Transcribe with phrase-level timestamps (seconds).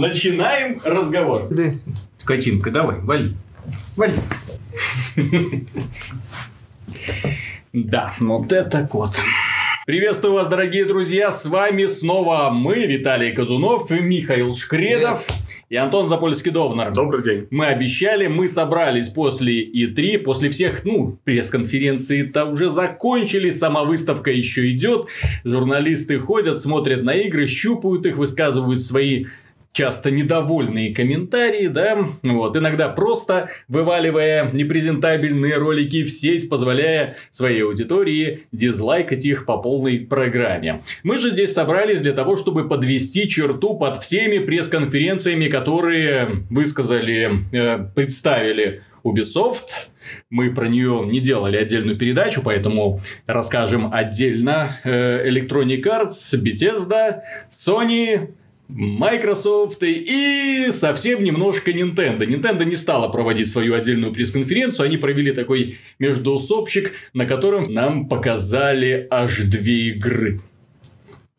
[0.00, 1.42] Начинаем разговор.
[1.50, 1.74] Да.
[2.24, 3.34] Катинка, давай, вали.
[3.96, 4.14] Вали.
[7.74, 9.10] Да, вот это кот.
[9.84, 11.30] Приветствую вас, дорогие друзья!
[11.30, 15.28] С вами снова мы, Виталий Казунов, Михаил Шкредов
[15.68, 16.94] и Антон Запольский-Довнар.
[16.94, 17.46] Добрый день.
[17.50, 24.70] Мы обещали, мы собрались после И3, после всех, ну, пресс-конференции-то уже закончили, сама выставка еще
[24.70, 25.08] идет,
[25.44, 29.26] журналисты ходят, смотрят на игры, щупают их, высказывают свои
[29.72, 38.46] часто недовольные комментарии, да, вот, иногда просто вываливая непрезентабельные ролики в сеть, позволяя своей аудитории
[38.52, 40.82] дизлайкать их по полной программе.
[41.04, 47.78] Мы же здесь собрались для того, чтобы подвести черту под всеми пресс-конференциями, которые высказали, э,
[47.94, 49.90] представили Ubisoft.
[50.30, 54.76] Мы про нее не делали отдельную передачу, поэтому расскажем отдельно.
[54.84, 58.30] Э, Electronic Arts, Bethesda, Sony,
[58.72, 62.20] Microsoft и совсем немножко Nintendo.
[62.20, 69.06] Nintendo не стала проводить свою отдельную пресс-конференцию, они провели такой междуусобщик, на котором нам показали
[69.10, 70.40] аж две игры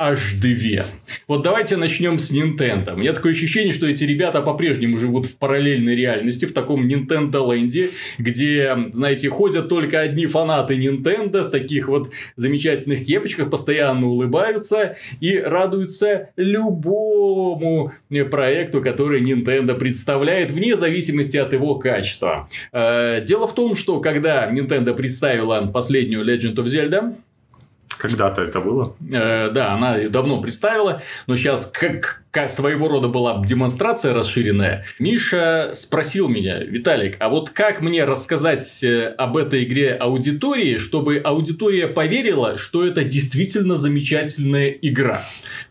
[0.02, 0.86] аж две.
[1.28, 2.94] Вот давайте начнем с Nintendo.
[2.94, 7.54] У меня такое ощущение, что эти ребята по-прежнему живут в параллельной реальности, в таком Nintendo
[7.54, 14.98] ленде, где, знаете, ходят только одни фанаты Nintendo в таких вот замечательных кепочках, постоянно улыбаются
[15.20, 17.94] и радуются любому
[18.32, 22.50] проекту, который Nintendo представляет, вне зависимости от его качества.
[22.72, 27.16] Э, дело в том, что когда Nintendo представила последнюю Legend of Zelda,
[28.02, 28.96] когда-то это было?
[29.12, 34.86] Э, да, она давно представила, но сейчас как, как своего рода была демонстрация расширенная.
[35.00, 41.18] Миша спросил меня, Виталик, а вот как мне рассказать э, об этой игре аудитории, чтобы
[41.18, 45.22] аудитория поверила, что это действительно замечательная игра?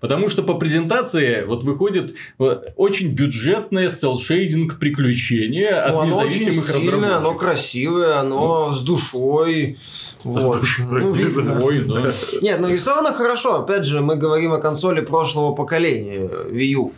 [0.00, 6.68] Потому что по презентации вот выходит вот, очень бюджетное селшейдинг приключение от Ну, оно независимых
[6.68, 7.16] очень стильное, разработчиков.
[7.16, 9.78] оно красивое, оно с душой.
[10.22, 10.60] Вот.
[10.78, 11.62] Ну, видно.
[11.64, 12.04] Ой, да.
[12.42, 13.62] Нет, нарисовано хорошо.
[13.62, 16.92] Опять же, мы говорим о консоли прошлого поколения, Wii U.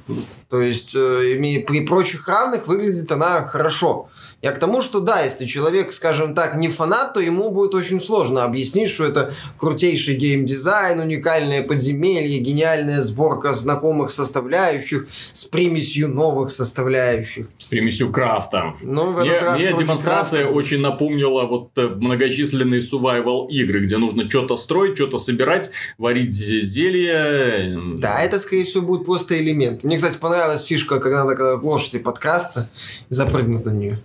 [0.49, 4.09] То есть, э, при прочих равных выглядит она хорошо.
[4.43, 8.01] Я к тому, что да, если человек, скажем так, не фанат, то ему будет очень
[8.01, 16.51] сложно объяснить, что это крутейший геймдизайн, уникальное подземелье, гениальная сборка знакомых составляющих с примесью новых
[16.51, 17.47] составляющих.
[17.59, 18.75] С примесью крафта.
[18.83, 20.59] Ну, в Мне, этот раз мне демонстрация крафта.
[20.59, 26.61] очень напомнила вот э, многочисленные survival игры, где нужно что-то строить, что-то собирать, варить зе-
[26.61, 27.79] зелье.
[27.99, 29.85] Да, это, скорее всего, будет просто элемент.
[29.85, 32.71] Мне, кстати, понравилась фишка, когда надо когда лошади подкрасться
[33.11, 34.03] и запрыгнуть на нее.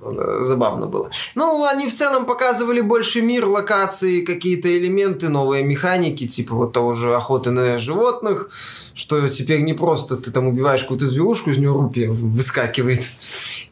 [0.00, 1.10] Э, Забавно было.
[1.34, 6.94] Ну, они в целом показывали больше мир, локации, какие-то элементы, новые механики, типа вот того
[6.94, 8.50] же охоты на животных,
[8.94, 13.02] что теперь не просто ты там убиваешь какую-то зверушку, из нее рупия выскакивает.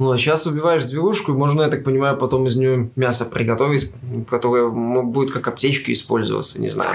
[0.00, 3.92] Ну, а сейчас убиваешь зверушку, и можно, я так понимаю, потом из нее мясо приготовить,
[4.30, 6.90] которое будет как аптечка использоваться, не знаю.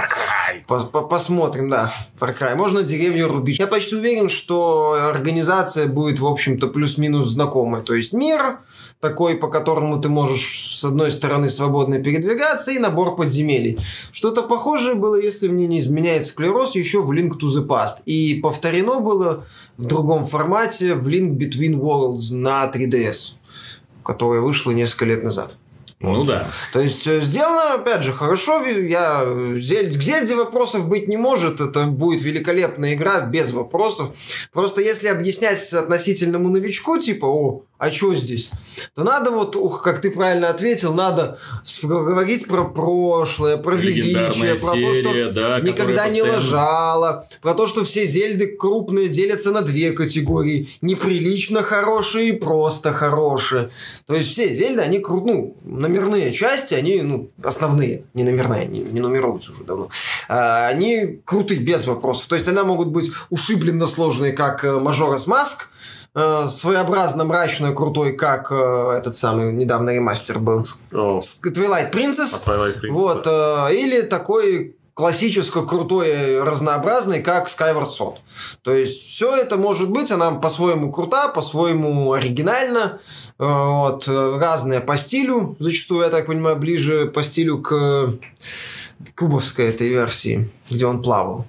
[0.67, 2.55] Пос- по- Посмотрим, да, Far.
[2.55, 3.59] Можно деревню рубить.
[3.59, 7.83] Я почти уверен, что организация будет, в общем-то, плюс-минус знакомая.
[7.83, 8.57] То есть мир
[9.00, 13.78] такой, по которому ты можешь с одной стороны свободно передвигаться, и набор подземелий.
[14.11, 18.03] Что-то похожее было, если мне не изменяет склероз, еще в Link to the Past.
[18.05, 19.45] И повторено было
[19.78, 23.34] в другом формате в Link Between Worlds на 3DS,
[24.03, 25.57] которая вышла несколько лет назад.
[26.01, 26.47] Ну да.
[26.73, 28.61] То есть э, сделано, опять же, хорошо.
[28.63, 31.61] Я э, Зель- к Зельде вопросов быть не может.
[31.61, 34.11] Это будет великолепная игра без вопросов.
[34.51, 38.49] Просто если объяснять относительному новичку, типа, о, а что здесь?
[38.93, 41.37] То надо вот, ух, как ты правильно ответил, надо
[41.83, 47.53] говорить про прошлое, про величие, про то, что серия, да, никогда не постоянно- лажала, про
[47.53, 50.69] то, что все зельды крупные делятся на две категории.
[50.81, 53.69] Неприлично хорошие и просто хорошие.
[54.05, 58.79] То есть все зельды, они крут, ну, номерные части, они, ну, основные, не номерные, они
[58.79, 59.89] не нумеруются уже давно.
[60.29, 62.27] А, они крутые, без вопросов.
[62.27, 65.67] То есть она могут быть ушибленно сложные, как э, Majora's Mask,
[66.15, 70.66] э, своеобразно мрачно крутой, как э, этот самый недавно ремастер был.
[70.66, 72.34] С- Twilight Princess.
[72.35, 78.16] от Twilight Princess, Вот, э, или такой классически крутой, разнообразный, как Skyward Sword.
[78.61, 82.99] То есть, все это может быть, она по-своему крута, по-своему оригинальна,
[83.37, 88.13] вот, разная по стилю, зачастую, я так понимаю, ближе по стилю к
[89.16, 91.45] кубовской этой версии, где он плавал.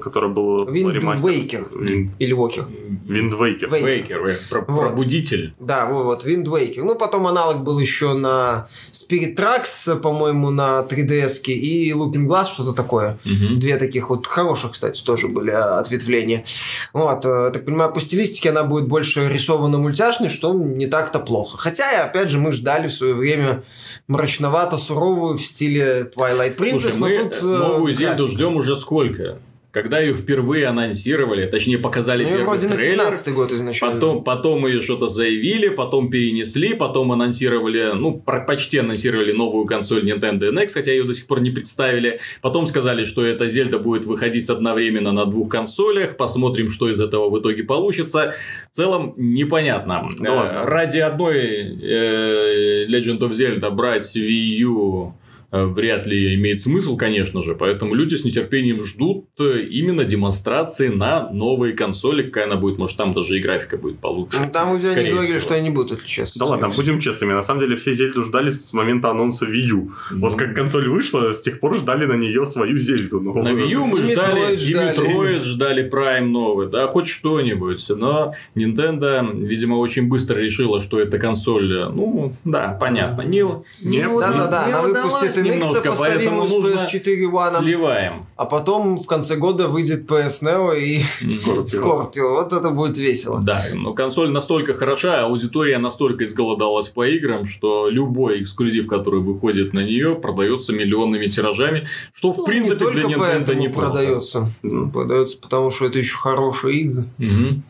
[0.00, 1.30] Который был Wind ремастер.
[1.30, 1.72] Waker.
[1.72, 2.66] Wind- Или Waker.
[3.08, 3.84] Waker.
[3.84, 4.80] Вейкер, про- Вот.
[4.88, 5.54] пробудитель.
[5.58, 6.82] Да, вот, Wind Waker.
[6.84, 12.72] Ну, потом аналог был еще на Spirit Tracks, по-моему, на 3DS и Looking Glass, что-то
[12.72, 13.18] такое.
[13.24, 13.58] Мгм.
[13.58, 16.44] Две таких вот хороших, кстати, тоже были а, ответвления.
[16.92, 21.56] Вот, э, так понимаю, по стилистике она будет больше рисовано-мультяшной, что не так-то плохо.
[21.58, 23.62] Хотя, опять же, мы ждали в свое время
[24.08, 27.42] мрачновато-суровую в стиле Twilight Princess, Слушай, мы но тут...
[27.42, 29.38] э, новую Зельду ждем уже сколько?
[29.72, 33.94] Когда ее впервые анонсировали, точнее показали Ну, первый вроде на трейлер, 15 год изначально.
[33.94, 40.50] Потом, потом ее что-то заявили, потом перенесли, потом анонсировали, ну, почти анонсировали новую консоль Nintendo
[40.52, 42.18] NX, хотя ее до сих пор не представили.
[42.42, 46.16] Потом сказали, что эта Зельда будет выходить одновременно на двух консолях.
[46.16, 48.34] Посмотрим, что из этого в итоге получится.
[48.72, 50.08] В целом, непонятно.
[50.18, 50.64] Да Э.
[50.64, 55.12] Ради одной э, Legend of Zelda брать Wii U
[55.52, 57.54] вряд ли имеет смысл, конечно же.
[57.54, 62.22] Поэтому люди с нетерпением ждут э, именно демонстрации на новые консоли.
[62.22, 64.38] Какая она будет, может, там даже и графика будет получше.
[64.40, 65.40] Ну, Там уже они говорили, всего.
[65.40, 66.38] что они будут отличаться.
[66.38, 69.92] Да ладно, будем честными, на самом деле все Зельду ждали с момента анонса Wii U.
[70.12, 70.36] Вот Ну.
[70.38, 73.20] как консоль вышла, с тех пор ждали на нее свою Зельду.
[73.20, 74.98] Ну, На Wii U мы И ждали, Metroid и ждали.
[74.98, 77.84] Metroid ждали Prime новый, да, хоть что-нибудь.
[77.90, 83.40] Но Nintendo, видимо, очень быстро решила, что эта консоль, э, ну, да, понятно, не,
[83.82, 88.26] Не Да-да-да, не она выпустит NX, немножко, поставимую поэтому с нужно PS4 One, Сливаем.
[88.36, 91.66] а потом в конце года выйдет PS Neo и Scorpio.
[91.66, 92.28] Scorpio.
[92.36, 93.40] Вот это будет весело.
[93.42, 99.72] Да, но консоль настолько хороша, аудитория настолько изголодалась по играм, что любой эксклюзив, который выходит
[99.72, 104.52] на нее, продается миллионными тиражами, что в Ну, принципе не для Nintendo не продается.
[104.62, 104.90] Мгм.
[104.90, 107.04] Продается, потому что это еще хорошие игры.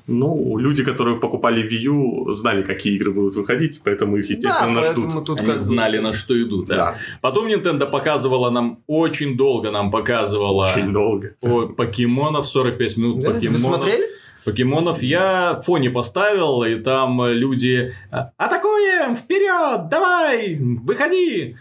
[0.06, 4.92] Ну, люди, которые покупали Wii U, знали, какие игры будут выходить, поэтому их, естественно, да,
[4.92, 5.04] ждут.
[5.04, 6.66] поэтому тут Они как знали, на что идут.
[6.66, 6.76] Да.
[6.76, 11.34] Да, Потом Nintendo показывала нам, очень долго нам показывала очень долго.
[11.42, 13.28] о, покемонов, 45 минут Да?
[13.28, 13.60] Вы покемонов.
[13.60, 14.06] смотрели?
[14.44, 19.14] Покемонов я в фоне поставил, и там люди «А, Атакуем!
[19.14, 19.88] Вперед!
[19.90, 20.56] Давай!
[20.58, 21.56] Выходи!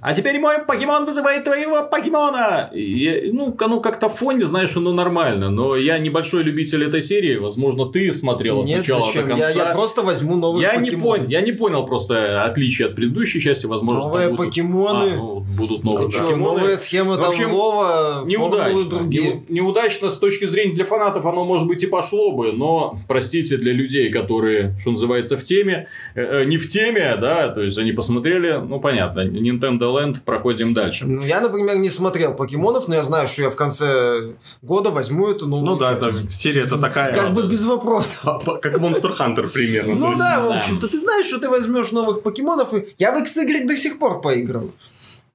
[0.00, 2.70] А теперь мой покемон вызывает твоего покемона!
[2.74, 5.50] И ну, ну, как-то в фоне, знаешь, оно нормально.
[5.50, 7.36] Но я небольшой любитель этой серии.
[7.36, 9.22] Возможно, ты смотрел от Нет, начала зачем?
[9.24, 9.50] до конца.
[9.50, 11.18] Я, я просто возьму новые Я не, покемоны.
[11.18, 13.66] понял, я не понял просто отличия от предыдущей части.
[13.66, 15.10] Возможно, Новые будут- покемоны.
[15.12, 16.58] А, ну, будут новые чё, покемоны.
[16.60, 18.84] новая схема В там Вова, Неудачно.
[18.84, 19.42] другие.
[19.48, 23.56] Не- неудачно с точки зрения для фанатов оно, может быть, и пошло бы, но, простите,
[23.56, 27.78] для людей, которые, что называется, в теме, э, э, не в теме, да, то есть
[27.78, 31.06] они посмотрели, ну, понятно, Nintendo Land, проходим дальше.
[31.06, 34.32] Ну, я, например, не смотрел покемонов, но я знаю, что я в конце
[34.62, 35.66] года возьму эту новую.
[35.66, 36.40] Ну да, это часть.
[36.40, 37.14] серия-то такая.
[37.14, 38.44] Как бы без вопросов.
[38.62, 39.94] Как Monster Hunter примерно.
[39.94, 43.66] Ну да, в общем-то, ты знаешь, что ты возьмешь новых покемонов, и я в XY
[43.66, 44.70] до сих пор поиграл.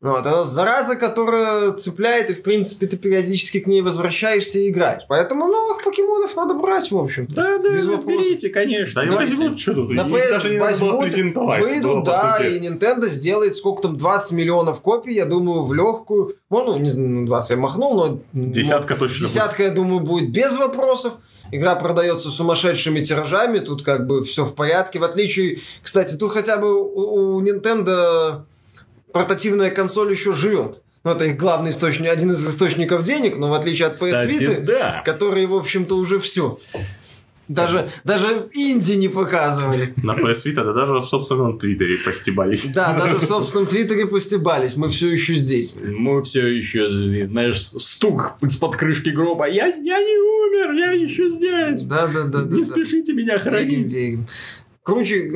[0.01, 5.03] Вот, это зараза, которая цепляет, и, в принципе, ты периодически к ней возвращаешься и играешь.
[5.07, 7.35] Поэтому новых покемонов надо брать, в общем-то.
[7.35, 8.23] Да, да, без да, вопросов.
[8.23, 9.05] берите, конечно.
[9.05, 11.61] Да и возьмут, что тут, На их PS даже не надо было возьмут, презентовать.
[11.61, 16.35] выйдут, да, и Nintendo сделает сколько там, 20 миллионов копий, я думаю, в легкую.
[16.49, 18.19] Ну, не знаю, ну, 20 я махнул, но...
[18.33, 21.13] Десятка точно Десятка, я думаю, будет без вопросов.
[21.51, 24.97] Игра продается сумасшедшими тиражами, тут как бы все в порядке.
[24.97, 28.45] В отличие, кстати, тут хотя бы у, у Nintendo
[29.13, 30.81] портативная консоль еще живет.
[31.03, 34.61] Ну, это их главный источник, один из источников денег, но в отличие от PS Vita,
[34.61, 35.01] да.
[35.03, 36.59] которые, в общем-то, уже все.
[37.47, 39.93] Даже, даже инди не показывали.
[40.03, 42.65] На PS Vita, да даже в собственном твиттере постебались.
[42.67, 44.77] Да, даже в собственном твиттере постебались.
[44.77, 45.75] Мы все еще здесь.
[45.75, 49.49] Мы все еще, знаешь, стук из-под крышки гроба.
[49.49, 51.83] Я, я не умер, я еще здесь.
[51.85, 52.43] Да, да, да.
[52.43, 52.69] да, не да.
[52.69, 54.19] спешите меня хоронить.
[54.83, 55.31] Круче,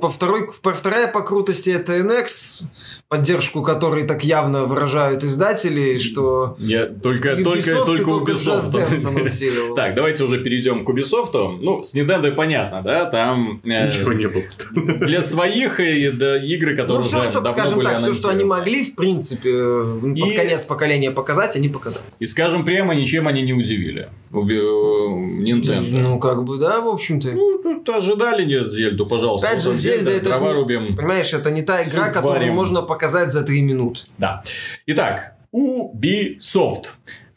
[0.00, 2.64] по второй, по- вторая по крутости это NX,
[3.08, 9.74] поддержку которой так явно выражают издатели, что Я только, Ubisoft только, только Ubisoft.
[9.76, 11.58] Так, давайте уже перейдем к Ubisoft.
[11.60, 14.42] Ну, с Nintendo понятно, да, там э, Ничего не было.
[15.06, 18.12] для своих и да, игры, которые Ну, все, уже что, давно скажем были так, все,
[18.12, 22.04] что они могли, в принципе, э, под конец поколения показать, они показали.
[22.18, 24.08] И скажем прямо, ничем они не удивили.
[24.32, 25.90] Э, Nintendo.
[25.90, 27.30] Ну, как бы, да, в общем-то.
[27.32, 29.48] Ну, тут ожидали не Зельду, пожалуйста.
[29.48, 30.96] Опять же, Зельда это дрова не- рубим.
[30.96, 34.00] Понимаешь, это не та игра, которую можно показать за 3 минуты.
[34.18, 34.42] Да.
[34.86, 36.84] Итак, Ubisoft.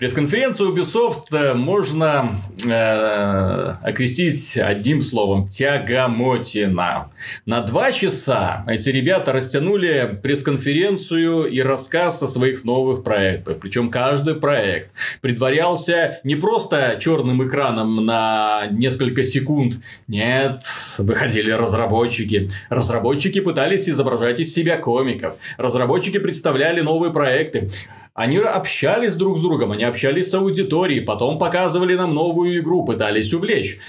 [0.03, 7.09] Пресс-конференцию Ubisoft э, можно э, окрестить одним словом– тягомотина.
[7.45, 13.59] На два часа эти ребята растянули пресс-конференцию и рассказ о своих новых проектах.
[13.61, 14.91] Причем каждый проект
[15.21, 19.75] предварялся не просто черным экраном на несколько секунд.
[20.09, 20.63] Нет,
[20.97, 22.51] выходили разработчики.
[22.69, 25.35] Разработчики пытались изображать из себя комиков.
[25.55, 27.69] Разработчики представляли новые проекты.
[28.13, 33.33] Они общались друг с другом, они общались с аудиторией, потом показывали нам новую игру, пытались
[33.33, 33.79] увлечь.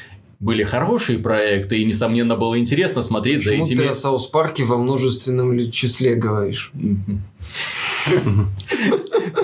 [0.40, 3.82] были хорошие проекты, и, несомненно, было интересно смотреть Почему за этими...
[3.84, 6.72] ты о Саус Парке во множественном числе говоришь?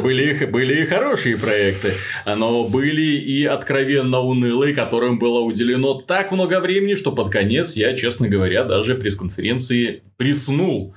[0.03, 1.93] Были, и- были и хорошие проекты,
[2.27, 7.97] но были и откровенно унылые, которым было уделено так много времени, что под конец я,
[7.97, 10.95] честно говоря, даже пресс-конференции приснул.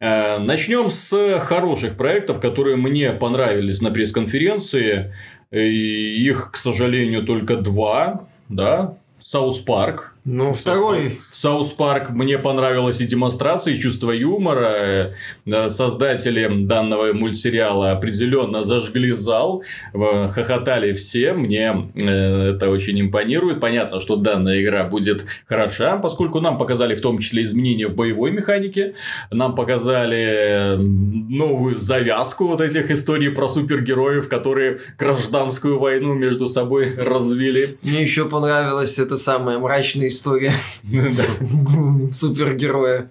[0.00, 5.14] Э, Начнем с хороших проектов, которые мне понравились на пресс-конференции.
[5.50, 8.26] И Их, к сожалению, только два.
[8.48, 10.14] Да, South Park.
[10.24, 11.20] Ну, второй...
[11.30, 15.14] South Park мне понравилась и демонстрация, и чувство юмора.
[15.46, 19.62] Э, Создатели данного мультсериала определенно зажгли зал,
[19.94, 21.32] э, хохотали все.
[21.32, 23.60] Мне э, это очень импонирует.
[23.60, 28.32] Понятно, что данная игра будет хороша, поскольку нам показали в том числе изменения в боевой
[28.32, 28.94] механике.
[29.30, 37.78] Нам показали новую завязку вот этих историй про супергероев, которые гражданскую войну между собой развили.
[37.82, 40.52] Мне еще понравилась эта самая мрачная история
[42.12, 43.08] супергероя,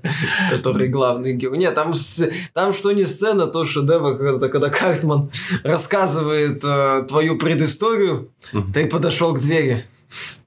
[0.52, 1.58] который главный герой.
[1.58, 5.32] Нет, там, что не сцена, то шедевр, когда Картман
[5.64, 8.30] рассказывает э, твою предысторию,
[8.74, 9.86] ты подошел к двери.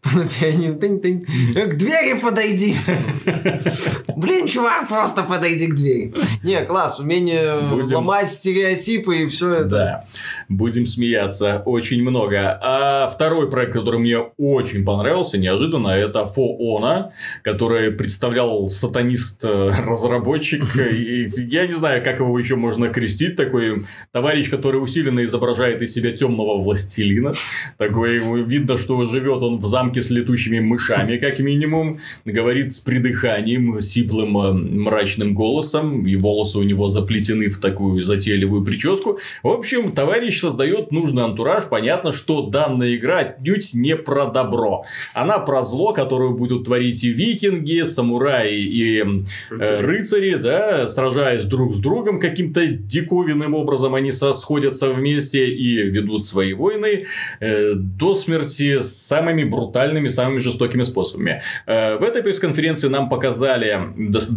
[0.15, 0.75] На пианино.
[0.79, 1.27] Тынь-тынь.
[1.55, 2.75] К двери подойди.
[4.17, 6.15] Блин, чувак, просто подойди к двери.
[6.43, 9.69] Не, класс, умение Будем- ломать стереотипы и все это.
[9.69, 10.05] Да,
[10.49, 12.59] будем смеяться очень много.
[12.63, 17.11] А второй проект, который мне очень понравился, неожиданно, это For Honor,
[17.43, 20.65] который представлял сатанист-разработчик.
[20.77, 23.37] Я не знаю, как его еще можно крестить.
[23.37, 27.33] Такой товарищ, который усиленно изображает из себя темного властелина.
[27.77, 31.99] Такой видно, что живет он в замке с летучими мышами, как минимум.
[32.25, 36.07] Говорит с придыханием, сиплым э, мрачным голосом.
[36.07, 39.19] И волосы у него заплетены в такую затейливую прическу.
[39.43, 41.65] В общем, товарищ создает нужный антураж.
[41.69, 44.85] Понятно, что данная игра отнюдь не про добро.
[45.15, 49.03] Она про зло, которое будут творить и викинги, самураи и
[49.51, 56.27] э, рыцари, да, сражаясь друг с другом каким-то диковинным образом, они сходятся вместе и ведут
[56.27, 57.07] свои войны
[57.41, 61.43] э, до смерти самыми брутальными, самыми жестокими способами.
[61.67, 63.79] Э, в этой пресс-конференции нам показали,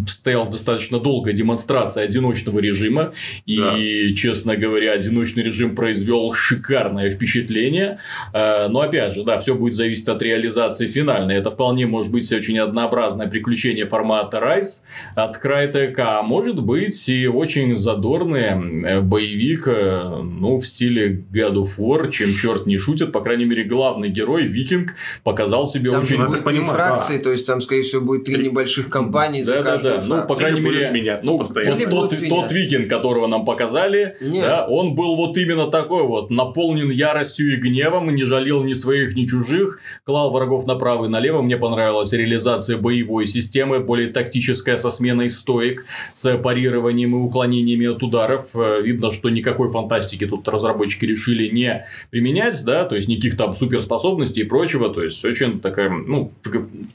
[0.08, 3.14] стояла достаточно долгая демонстрация одиночного режима,
[3.46, 8.00] и, честно говоря, одиночный режим произвел шикарное впечатление.
[8.34, 11.36] Э, Но опять же, да, все будет зависеть от реализации финальной.
[11.36, 14.84] Это вполне может быть очень однообразное приключение формата Rise
[15.16, 21.70] от Crytek, а может быть и очень задорный э, боевик, ну, в стиле God of
[21.78, 23.12] War, чем черт не шутит.
[23.12, 24.96] По крайней мере, главный герой, викинг,
[25.34, 26.18] показал себе Там очень...
[26.18, 28.48] же будет три фракции, то есть там, скорее всего, будет три Три.
[28.50, 30.00] небольших компании за Да, да, каждую да.
[30.02, 30.28] Ну, фракцию.
[30.28, 31.76] по крайней Или мере, меняться ну, постоянно.
[31.76, 34.46] Или тот, тот викинг, которого нам показали, Нет.
[34.46, 39.16] да, он был вот именно такой вот, наполнен яростью и гневом, не жалел ни своих,
[39.16, 41.42] ни чужих, клал врагов направо и налево.
[41.42, 48.04] Мне понравилась реализация боевой системы, более тактическая, со сменой стоек, с парированием и уклонениями от
[48.04, 48.48] ударов.
[48.54, 53.56] Э, Видно, что никакой фантастики тут разработчики решили не применять, да, то есть никаких там
[53.56, 56.32] суперспособностей и прочего, то есть очень такая, ну,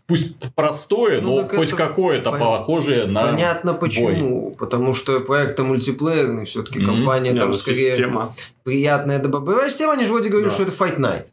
[0.06, 3.80] пусть простое, Ну, но хоть это какое-то пон- похожее на Понятно бой.
[3.80, 4.50] почему.
[4.58, 6.86] Потому что проект мультиплеерный, все-таки Мгм.
[6.86, 8.34] компания там ну, скорее система.
[8.64, 9.46] приятная добавка.
[9.46, 10.54] Боевая система, они же вроде говорили, Да.
[10.54, 11.24] что это Fight Night.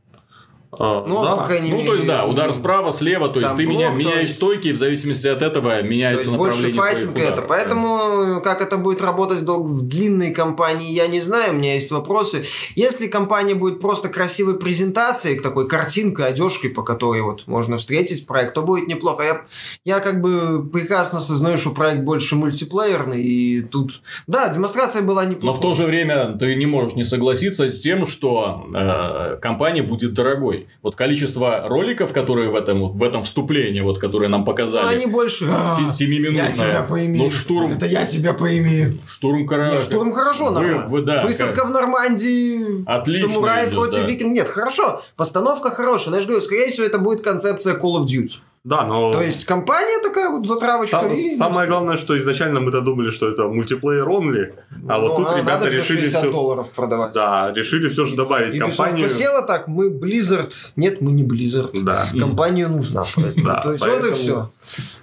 [0.79, 1.36] А, Ну, да.
[1.36, 1.88] по крайней Ну, мере.
[1.89, 4.67] то есть, да, удар справа, слева, то есть, ты меня, блок, меняешь то есть- стойки,
[4.67, 7.41] и в зависимости от этого То меняется есть больше направление твоих файтинг это.
[7.41, 11.53] Поэтому как это будет работать в, дол- в длинной кампании, я не знаю.
[11.53, 12.44] У меня есть вопросы.
[12.75, 18.53] Если компания будет просто красивой презентацией, такой картинкой, одежкой, по которой вот можно встретить проект,
[18.53, 19.24] то будет неплохо.
[19.24, 19.41] Я,
[19.86, 23.24] я как бы прекрасно осознаю, что проект больше мультиплеерный.
[23.24, 24.01] И тут...
[24.27, 25.60] Да, демонстрация была Но неплохой.
[25.60, 30.13] в то же время ты не можешь не согласиться с тем, что э, компания будет
[30.13, 30.64] дорогой.
[30.81, 35.05] Вот количество роликов, которые в этом, в этом вступлении, вот, которые нам Ну, показали, они
[35.05, 35.45] больше...
[35.50, 36.48] «А, се- семиминутное.
[36.48, 37.24] Я тебя поимею.
[37.25, 39.00] Ну, штурм, Это я тебя поимею.
[39.07, 44.07] штурм Нет, штурм хорошо, Вы- вы- да, Высадка в Нормандии, Отлично самурай идет, против да.
[44.07, 44.34] викинг.
[44.34, 45.01] Нет, хорошо.
[45.15, 46.12] Постановка хорошая.
[46.12, 48.39] Но я же говорю, скорее всего, это будет концепция Call of Duty.
[48.65, 49.12] Да, но...
[49.12, 51.00] То есть компания такая вот затравочка.
[51.00, 54.53] Сам- и- самое главное, что изначально мы-то думали, что это мультиплеер only,
[54.89, 56.31] а вот Ну, тут а ребята решили 60 все...
[56.31, 57.13] долларов продавать.
[57.13, 59.07] Да, решили все же добавить И компанию.
[59.07, 60.51] посела так, мы Blizzard.
[60.75, 61.79] Нет, мы не Blizzard.
[61.84, 62.07] Да.
[62.19, 63.05] Компания нужна.
[63.45, 64.51] Да, То есть вот и все.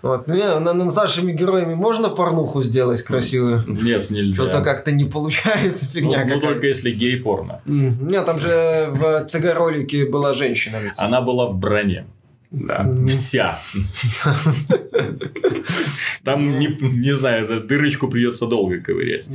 [0.03, 0.27] Вот.
[0.27, 3.63] С нашими героями можно порнуху сделать красивую?
[3.69, 4.43] Нет, нельзя.
[4.43, 7.61] Что-то как-то не получается, Ну, фигня ну, только если гей-порно.
[7.67, 10.79] Нет, там же в ЦГ-ролике была женщина.
[10.99, 12.07] Она была в броне.
[12.53, 12.91] Да.
[13.09, 13.59] Вся.
[16.25, 19.27] Там, не, не знаю, дырочку придется долго ковырять.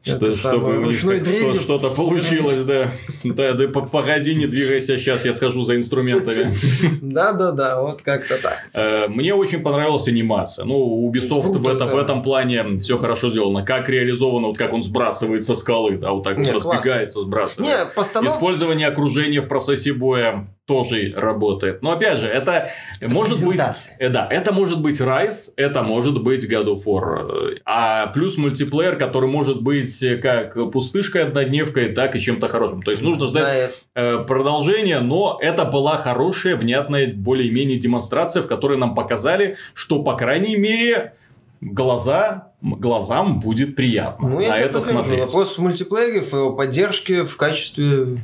[0.00, 2.94] Что, Это чтобы у них что-то получилось, да.
[3.24, 6.56] Да, да, по- погоди, не двигайся, сейчас я схожу за инструментами.
[7.02, 8.68] Да-да-да, вот как-то так.
[8.74, 10.64] Э, Мне очень понравилась анимация.
[10.64, 12.00] Ну, у Ubisoft в, этом, в да.
[12.02, 13.64] этом плане все хорошо сделано.
[13.64, 17.68] Как реализовано, вот как он сбрасывает со скалы, да, вот так вот разбегается, сбрасывает.
[17.68, 18.28] Не.
[18.28, 21.80] Использование окружения в процессе боя тоже работает.
[21.82, 22.68] Но опять же, это,
[23.00, 23.58] может быть...
[23.98, 27.58] э, да, это может быть Rise, это может быть God of War.
[27.64, 32.82] А плюс мультиплеер, который может быть э, как пустышкой однодневкой, так и чем-то хорошим.
[32.82, 38.46] То есть нужно Да, ждать э, продолжение, но это была хорошая, внятная, более-менее демонстрация, в
[38.46, 41.14] которой нам показали, что, по крайней мере,
[41.62, 45.20] глаза, глазам будет приятно Ну, я на это смотреть.
[45.20, 48.20] Вопрос в мультиплеере, в его поддержке в качестве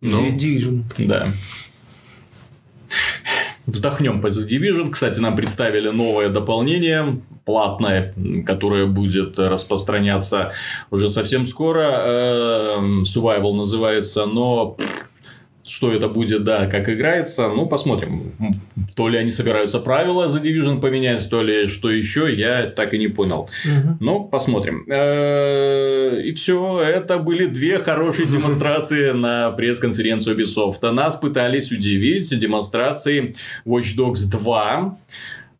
[0.00, 0.30] Ну.
[0.30, 0.82] Division.
[0.98, 1.32] Да.
[3.70, 4.90] Вздохнем по The Division.
[4.90, 10.52] Кстати, нам представили новое дополнение, платное, которое будет распространяться
[10.90, 11.82] уже совсем скоро.
[11.82, 14.76] Эм, Survival называется, но
[15.70, 18.32] что это будет, да, как играется, ну, посмотрим.
[18.96, 22.98] То ли они собираются правила The Division поменять, то ли что еще, я так и
[22.98, 23.48] не понял.
[23.64, 23.96] Мгм.
[24.00, 24.84] Ну, посмотрим.
[24.90, 30.90] Э, И все, это были две хорошие демонстрации на пресс-конференции Ubisoft.
[30.90, 34.98] Нас пытались удивить демонстрацией Watch Dogs 2.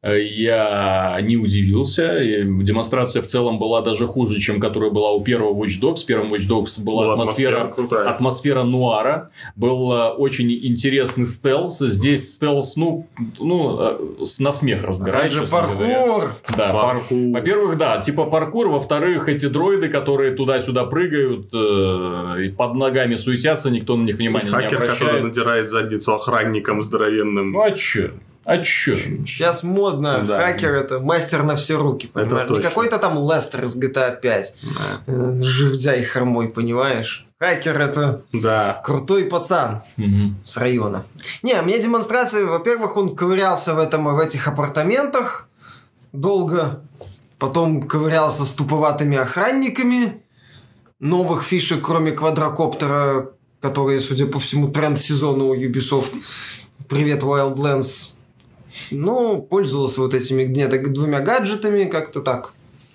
[0.02, 2.20] Э, Я не удивился.
[2.62, 5.96] Демонстрация в целом была даже хуже, чем которая была у первого Watch Dogs.
[6.02, 8.08] В первом Watch Dogs была, Была атмосфера, атмосфера крутая.
[8.08, 9.30] атмосфера нуара.
[9.56, 11.78] Был э, очень интересный стелс.
[11.80, 13.06] Здесь стелс, ну,
[13.38, 13.98] ну э,
[14.38, 15.66] на смех разбирай, Как же говоря.
[15.66, 16.34] паркур!
[16.56, 17.32] Да, пар- Паркур.
[17.34, 18.68] Во-первых, да, типа паркур.
[18.68, 24.46] Во-вторых, эти дроиды, которые туда-сюда прыгают, э, и под ногами суетятся, никто на них внимания
[24.46, 25.24] не Хакер, который обращает.
[25.24, 27.52] надирает задницу охранникам здоровенным.
[27.52, 28.12] Ну а чё?
[28.50, 28.96] А чё?
[28.96, 30.24] Сейчас модно.
[30.26, 30.38] Да.
[30.38, 32.50] Хакер это мастер на все руки, Это понимаешь?
[32.50, 32.68] Не точно.
[32.68, 34.54] какой-то там Лестер из GTA 5.
[35.06, 37.26] э, Жердяй хромой, понимаешь?
[37.38, 38.80] Хакер это Да.
[38.84, 40.40] крутой пацан Мгм.
[40.44, 41.04] с района.
[41.44, 45.48] Не, мне демонстрация, во-первых, он ковырялся в этом в этих апартаментах
[46.12, 46.80] долго,
[47.38, 50.22] потом ковырялся с туповатыми охранниками,
[50.98, 53.30] новых фишек, кроме квадрокоптера,
[53.60, 56.14] которые, судя по всему, тренд сезона у Ubisoft.
[56.88, 58.14] Привет, Wildlands.
[58.90, 62.54] Ну, пользовался вот этими где-то двумя гаджетами, как-то так.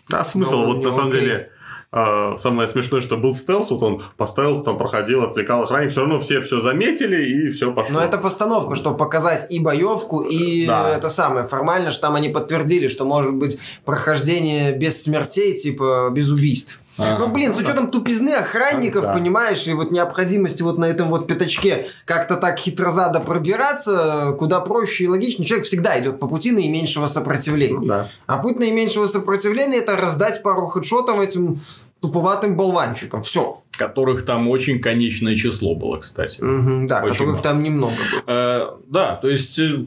[0.09, 0.59] Да, смысл.
[0.59, 1.21] Ну, вот на самом клей.
[1.21, 1.51] деле
[1.97, 6.19] а, самое смешное, что был стелс, вот он поставил, там проходил, отвлекал охранник, все равно
[6.19, 7.93] все все заметили и все пошло.
[7.93, 10.89] Но это постановка, чтобы показать и боевку, и Да.
[10.89, 11.47] это самое.
[11.47, 16.81] Формально, что там они подтвердили, что может быть прохождение без смертей, типа без убийств.
[16.97, 17.17] А.
[17.19, 19.13] Ну, блин, с учетом тупизны охранников, Да.
[19.13, 25.05] понимаешь, и вот необходимости вот на этом вот пятачке как-то так хитрозадо пробираться, куда проще
[25.05, 25.45] и логичнее.
[25.47, 27.79] Человек всегда идет по пути наименьшего сопротивления.
[27.79, 28.09] Ну да.
[28.27, 31.59] А путь наименьшего сопротивления это раздать пару хедшотов этим
[32.01, 33.23] туповатым болванчикам.
[33.23, 33.61] Все.
[33.77, 36.39] Которых там очень конечное число было, кстати.
[36.39, 37.37] да, Очень которых мало.
[37.43, 38.23] там немного было.
[38.27, 39.59] Э, да, то есть...
[39.59, 39.85] э,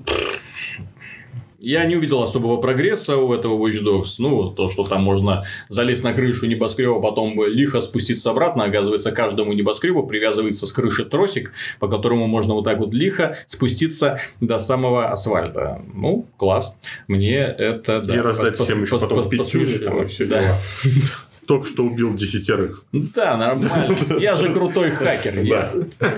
[1.59, 4.15] Я не увидел особого прогресса у этого Watch Dogs.
[4.19, 8.65] Ну, то, что там можно залезть на крышу небоскреба, потом лихо спуститься обратно.
[8.65, 14.21] Оказывается, каждому небоскребу привязывается с крыши тросик, по которому можно вот так вот лихо спуститься
[14.41, 15.83] до самого асфальта.
[15.93, 16.77] Ну, класс.
[17.09, 18.01] Мне это...
[18.03, 20.55] Да, и раздать всем еще потом там и все дела.
[21.49, 22.85] Только что убил десятерых.
[22.93, 23.97] Да, нормально.
[24.21, 25.41] Я же крутой хакер.
[25.41, 25.73] Я.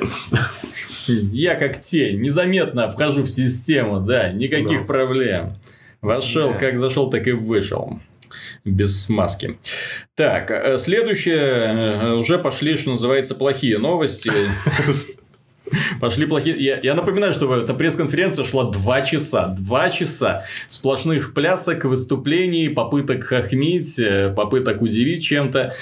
[1.06, 4.86] Я как тень, незаметно вхожу в систему, да, никаких Да.
[4.86, 5.52] проблем.
[6.02, 6.58] Вошел, Да.
[6.58, 8.00] как зашел, так и вышел.
[8.64, 9.56] Без смазки.
[10.16, 11.38] Так, э, следующее.
[11.38, 14.30] э, Уже пошли, что называется, плохие новости.
[16.00, 16.56] Пошли плохие...
[16.58, 19.48] Я, я напоминаю, что эта пресс-конференция шла два часа.
[19.58, 25.74] Два часа сплошных плясок, выступлений, попыток хохмить, э, попыток удивить чем-то.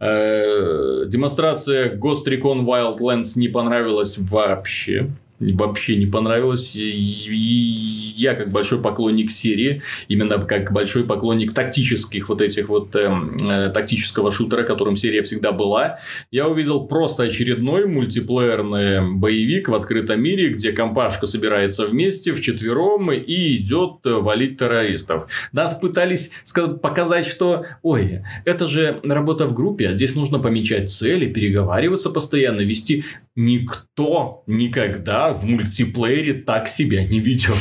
[0.00, 5.10] Э, демонстрация Ghost Recon Wildlands не понравилась вообще.
[5.38, 6.74] Вообще не понравилось.
[6.76, 13.36] И- Я, как большой поклонник серии, именно как большой поклонник тактических вот этих вот эм,
[13.46, 15.98] э, тактического шутера, которым серия всегда была,
[16.30, 23.56] я увидел просто очередной мультиплеерный боевик в открытом мире, где компашка собирается вместе вчетвером и
[23.58, 25.28] идет э, валить террористов.
[25.52, 26.32] Нас пытались
[26.80, 32.62] показать, что, ой, это же работа в группе, а здесь нужно помечать цели, переговариваться постоянно,
[32.62, 33.04] вести.
[33.36, 37.54] Никто никогда в мультиплеере так себя не ведет.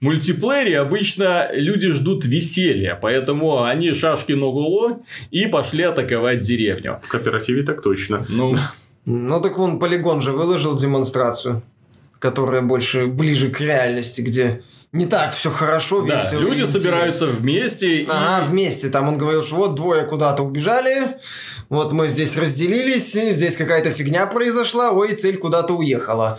[0.00, 6.98] В мультиплеере обычно люди ждут веселья, поэтому они шашки на гуло и пошли атаковать деревню.
[7.02, 8.24] В кооперативе так точно.
[8.30, 8.56] Ну,
[9.04, 11.62] Ну так вон, полигон же выложил демонстрацию.
[12.20, 16.40] Которая больше ближе к реальности, где не так все хорошо, Да, весело.
[16.40, 18.06] люди и собираются вместе и...
[18.08, 18.90] Ага, вместе.
[18.90, 21.16] Там он говорил, что вот двое куда-то убежали,
[21.68, 26.38] вот мы здесь разделились, здесь какая-то фигня произошла, ой, цель куда-то уехала.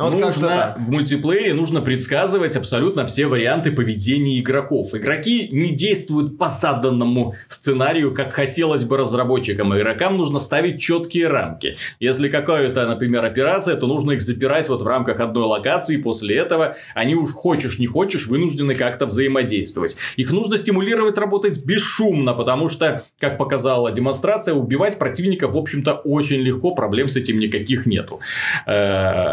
[0.00, 4.94] Вот как-то нужно в мультиплеере нужно предсказывать абсолютно все варианты поведения игроков.
[4.94, 9.76] Игроки не действуют по заданному сценарию, как хотелось бы разработчикам.
[9.76, 11.76] Игрокам нужно ставить четкие рамки.
[11.98, 15.96] Если какая-то, например, операция, то нужно их запирать вот в рамках одной локации.
[15.96, 19.96] И после этого они уж хочешь не хочешь вынуждены как-то взаимодействовать.
[20.16, 26.40] Их нужно стимулировать работать бесшумно, потому что, как показала демонстрация, убивать противника, в общем-то, очень
[26.40, 28.20] легко, проблем с этим никаких нету.
[28.66, 28.70] Э,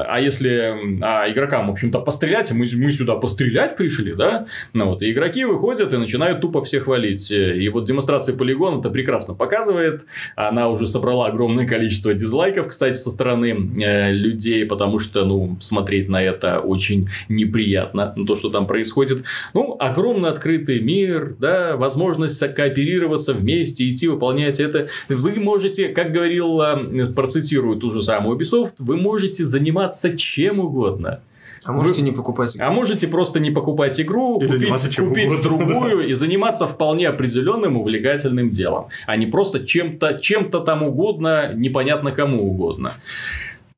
[0.08, 0.57] А если
[1.02, 4.48] а игрокам, в общем-то, пострелять, мы, мы сюда пострелять пришли, да?
[4.74, 7.32] Ну вот, и игроки выходят и начинают тупо всех хвалить.
[7.32, 10.06] И вот демонстрация полигона это прекрасно показывает.
[10.36, 16.10] Она уже собрала огромное количество дизлайков, кстати, со стороны э, людей, потому что, ну, смотреть
[16.10, 19.24] на это очень неприятно, то, что там происходит.
[19.54, 24.88] Ну, огромный открытый мир, да, возможность кооперироваться вместе, идти выполнять это.
[25.10, 31.22] Вы можете, как говорил, э, процитирую ту же самую Ubisoft, вы можете заниматься чем угодно.
[31.64, 36.08] А можете не покупать А можете просто не покупать игру, И купить, чем купить другую
[36.08, 42.50] и заниматься вполне определенным увлекательным делом, а не просто чем-то чем там угодно, непонятно кому
[42.50, 42.94] угодно.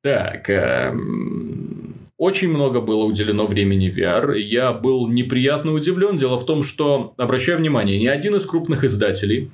[0.01, 4.37] Так, эм, очень много было уделено времени VR.
[4.37, 6.17] Я был неприятно удивлен.
[6.17, 9.51] Дело в том, что, обращаю внимание, ни один из крупных издателей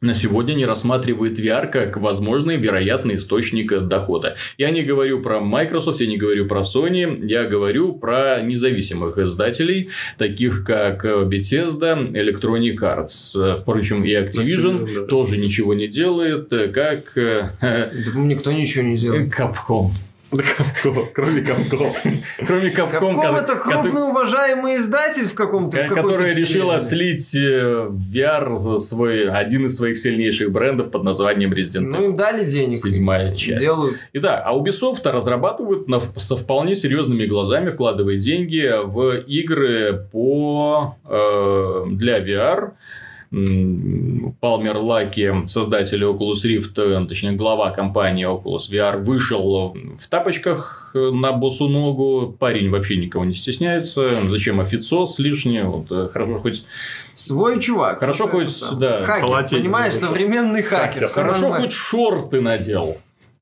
[0.00, 4.36] на сегодня не рассматривает VR как возможный вероятный источник дохода.
[4.58, 9.90] Я не говорю про Microsoft, я не говорю про Sony, я говорю про независимых издателей,
[10.18, 13.56] таких как Bethesda, Electronic Arts.
[13.56, 15.06] Впрочем, и Activision, да.
[15.06, 19.32] тоже ничего не делает, как э, Да никто ничего не делает.
[19.32, 19.90] Capcom.
[20.32, 21.92] Capcom, Кроме Capcom.
[22.46, 28.78] Кроме Каком ко- это крупный уважаемый издатель в каком-то которая решила слить э, VR за
[28.78, 32.04] свой, один из своих сильнейших брендов под названием Resident Ну, Evil.
[32.06, 32.76] им дали денег.
[32.76, 33.60] Седьмая часть.
[33.60, 33.96] Делают.
[34.12, 40.96] И да, а Ubisoft разрабатывают на- со вполне серьезными глазами, вкладывая деньги в игры по
[41.08, 42.70] э, для VR.
[43.30, 51.10] Палмер Лаки, создатель Oculus Rift, э, точнее глава компании Oculus VR, вышел в тапочках э,
[51.10, 52.34] на босу ногу.
[52.38, 54.10] Парень вообще никого не стесняется.
[54.28, 55.62] Зачем официоз лишний?
[55.62, 56.64] Вот, э, хорошо хоть
[57.14, 57.98] Свой чувак.
[58.00, 61.06] Хорошо Вот хоть, это да, Хакер, понимаешь, современный хакер.
[61.06, 62.96] всё хорошо хоть шорты надел,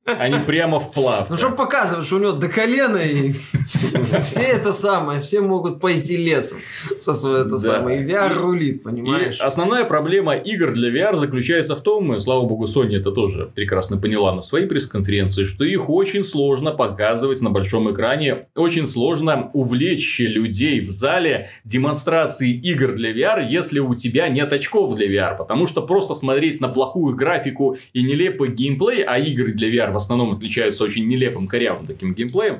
[0.06, 1.30] а не прямо в плавках.
[1.30, 3.30] Ну, чтобы показывать, что у него до колена, и
[4.22, 6.58] все это самое, все могут пойти лесом
[6.98, 8.02] со своей это самое.
[8.02, 9.40] И VR рулит, понимаешь?
[9.40, 13.96] основная проблема игр для VR заключается в том, и слава богу, Sony это тоже прекрасно
[13.96, 20.18] поняла на своей пресс-конференции, что их очень сложно показывать на большом экране, очень сложно увлечь
[20.20, 25.66] людей в зале демонстрации игр для VR, если у тебя нет очков для VR, потому
[25.66, 30.32] что просто смотреть на плохую графику и нелепый геймплей, а игры для VR в основном
[30.32, 32.58] отличаются очень нелепым, корявым таким геймплеем,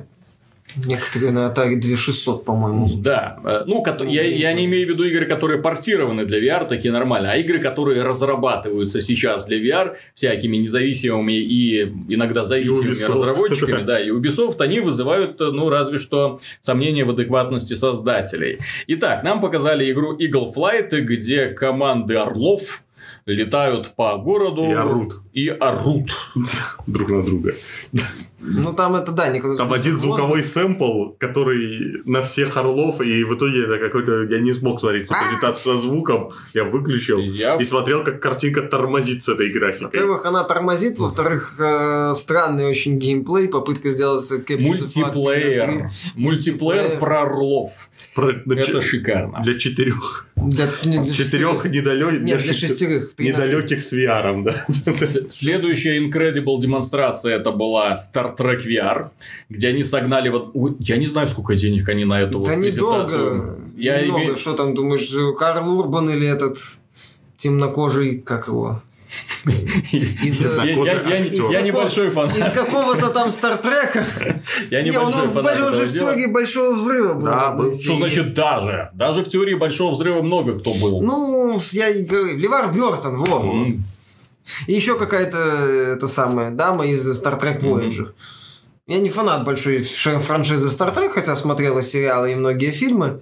[0.85, 2.89] Некоторые на Atari 2600, по-моему.
[2.95, 6.67] да, э, ну, кото- я, я не имею в виду игры, которые портированы для VR,
[6.67, 13.07] такие нормально, а игры, которые разрабатываются сейчас для VR всякими независимыми и иногда зависимыми Ubisoft,
[13.13, 13.83] разработчиками, да.
[13.83, 18.57] да, и Ubisoft, они вызывают, э, ну, разве что сомнения в адекватности создателей.
[18.87, 22.81] Итак, нам показали игру Eagle Flight, где команды орлов
[23.25, 25.13] летают по городу И орут.
[25.33, 26.09] и орут.
[26.87, 27.53] Друг на друга.
[28.47, 33.33] Ну, там это, да, никуда Там один звуковой сэмпл, который на всех орлов, и в
[33.35, 34.23] итоге это какой-то...
[34.23, 37.17] Я не смог смотреть эту презентацию со звуком, я выключил.
[37.17, 39.85] Я- И смотрел, как картинка тормозит с этой графикой.
[39.85, 45.71] Во-первых, она тормозит, во-вторых, э, странный очень геймплей, попытка сделать Мультиплеер.
[45.71, 45.85] 3.
[46.15, 47.71] Мультиплеер про орлов.
[48.13, 49.39] Про- Это шикарно.
[49.41, 50.27] Для четырех.
[50.35, 52.21] Для, не для Четырех недалек...
[52.21, 53.14] Нет, для шестерых.
[53.17, 53.29] На три.
[53.29, 54.55] Недалеких с VR, да.
[55.29, 59.09] Следующая Incredible демонстрация это была Star Trek VR,
[59.49, 63.19] где они согнали вот, я не знаю, сколько денег они на эту вот Да презентацию.
[63.35, 63.59] недолго.
[63.77, 66.57] Я имею- Что там, думаешь, Карл Урбан или этот
[67.37, 68.81] темнокожий, как его?
[69.91, 71.19] Из, Я, я-
[71.51, 72.35] я- небольшой фанат.
[72.35, 74.05] из какого-то там Стартрека.
[74.71, 77.25] Я небольшой фанат он же в теории Большого Взрыва был.
[77.25, 77.71] Да, был.
[77.71, 78.89] Что значит даже?
[78.93, 81.01] Даже в теории Большого Взрыва много кто был.
[81.01, 83.67] Ну, я и говорю, Левар Бертон, во.
[84.67, 88.09] И еще какая-то, это самая, дама из Star Trek Voyager.
[88.87, 93.21] Я не фанат большой франшизы Star Trek, хотя смотрела сериалы и многие фильмы.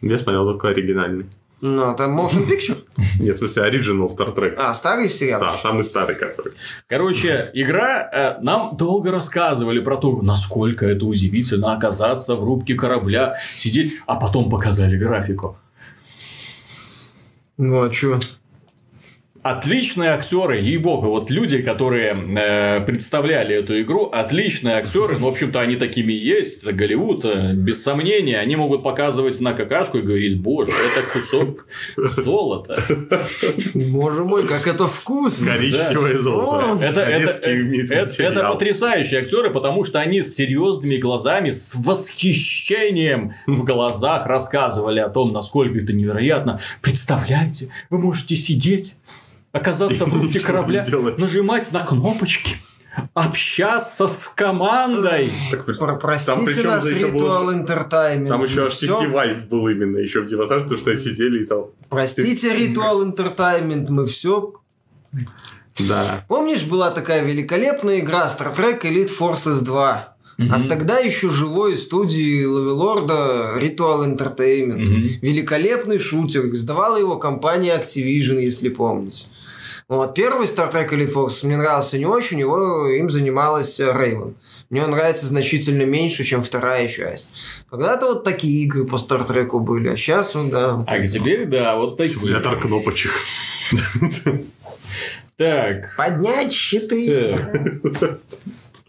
[0.00, 1.26] Я смотрел только оригинальный.
[1.60, 2.78] Ну, это motion picture.
[3.20, 4.54] Нет, в смысле, оригинал Star Trek.
[4.56, 5.40] А, старый сериал?
[5.40, 6.52] Да, самый старый который.
[6.86, 8.08] Короче, игра...
[8.12, 14.16] э, нам долго рассказывали про то, насколько это удивительно оказаться в рубке корабля, сидеть, а
[14.16, 15.58] потом показали графику.
[17.58, 18.18] Ну, а чё?
[19.42, 25.58] Отличные актеры, ей-богу, вот люди, которые э, представляли эту игру, отличные актеры, ну, в общем-то,
[25.58, 30.02] они такими и есть, это Голливуд, э, без сомнения, они могут показывать на какашку и
[30.02, 32.82] говорить, боже, это кусок золота.
[33.74, 35.54] Боже мой, как это вкусно.
[35.54, 36.84] Коричневое золото.
[36.84, 38.52] Это, это, Редкий это, это материал.
[38.52, 45.32] потрясающие актеры, потому что они с серьезными глазами, с восхищением в глазах рассказывали о том,
[45.32, 46.60] насколько это невероятно.
[46.82, 48.96] Представляете, вы можете сидеть,
[49.52, 50.84] оказаться в Ничего корабля,
[51.18, 52.56] нажимать на кнопочки,
[53.14, 55.32] общаться с командой.
[55.50, 58.28] Так, Про- там Простите причем нас, Ritual было- Entertainment.
[58.28, 58.66] Там еще.
[58.66, 61.66] HTC Vive был именно еще в демонстрации, что сидели и там.
[61.88, 64.54] Простите, Ritual Entertainment, мы все...
[65.88, 66.24] Да.
[66.28, 70.16] Помнишь, была такая великолепная игра Star Trek Elite Forces 2?
[70.36, 70.52] Мгм.
[70.54, 74.82] От тогда еще живой студии Лавелорда Ritual Entertainment.
[74.82, 75.02] Мгм.
[75.22, 76.46] Великолепный шутер.
[76.54, 79.26] Издавала его компания Activision, если помните.
[79.90, 84.36] Вот, первый Star Trek Elite Forces мне нравился не очень, его им занималась Рейвен.
[84.70, 87.30] Мне он нравится значительно меньше, чем вторая часть.
[87.68, 90.74] Когда-то вот такие игры по Star Trek были, а сейчас он, да.
[90.74, 91.08] вот А это.
[91.08, 92.14] теперь, да, вот такие.
[92.20, 93.10] Симулятор кнопочек.
[95.36, 95.96] Так.
[95.96, 97.36] Поднять щиты.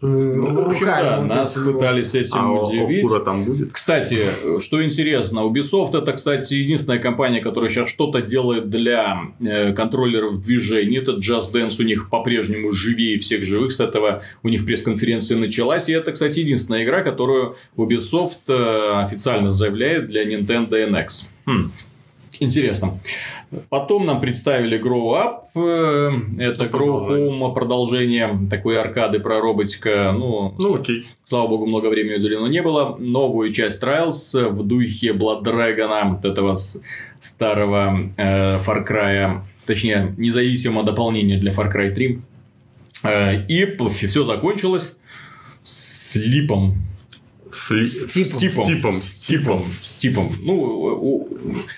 [0.02, 3.04] М, Ну, общем, да, вот нас пытались этим А удивить.
[3.04, 3.70] Охура там будет?
[3.72, 4.26] Кстати,
[4.60, 10.98] что интересно, Ubisoft это, кстати, единственная компания, которая сейчас что-то делает для э, контроллеров движений.
[10.98, 13.70] Это Just Dance у них по-прежнему живее всех живых.
[13.72, 15.88] С этого у них пресс-конференция началась.
[15.88, 21.26] И это, кстати, единственная игра, которую Ubisoft э, официально заявляет для Nintendo NX.
[21.46, 21.70] Хм.
[22.42, 22.98] Интересно.
[23.68, 25.42] Потом нам представили Grow Up.
[25.54, 27.08] э, Это Grow.
[27.08, 30.12] Home продолжение такой аркады про роботика.
[30.12, 31.06] Ну, Ну окей.
[31.22, 32.96] Слава богу, много времени уделено не было.
[32.98, 36.56] Новую часть Trials в духе Blood Dragon, вот этого
[37.20, 42.18] старого э, Far Cry, точнее, независимого дополнения для Far Cry 3.
[43.04, 44.96] Э, и все закончилось
[45.62, 46.76] с липом.
[47.52, 48.38] Фли- С типом.
[48.38, 48.64] Стипом.
[48.64, 48.94] Стипом.
[48.94, 49.64] Стипом.
[49.82, 50.32] Стипом.
[50.40, 51.28] Ну,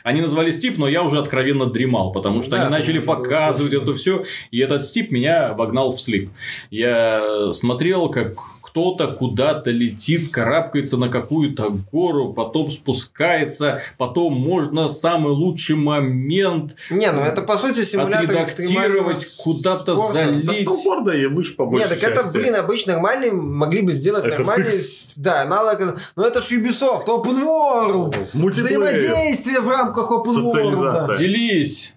[0.04, 3.94] они назвали Стип, но я уже откровенно дремал, потому что Да, они начали показывать это
[3.94, 6.30] все, и этот Стип меня вогнал в слип.
[6.70, 8.36] Я смотрел, как
[8.74, 17.12] кто-то куда-то летит, карабкается на какую-то гору, потом спускается, потом можно самый лучший момент Не,
[17.12, 20.44] ну это по сути симулятор отредактировать, куда-то залить.
[20.44, 22.36] Да сноуборда и лыж по большей Нет, так это, части.
[22.38, 24.38] блин, обычно нормальные могли бы сделать SSX.
[24.38, 24.72] нормальный,
[25.18, 28.80] да, аналог, но это ж Ubisoft, Open World, Мультиплеер.
[28.80, 31.16] взаимодействие в рамках Open World, Социализация.
[31.16, 31.94] Делись.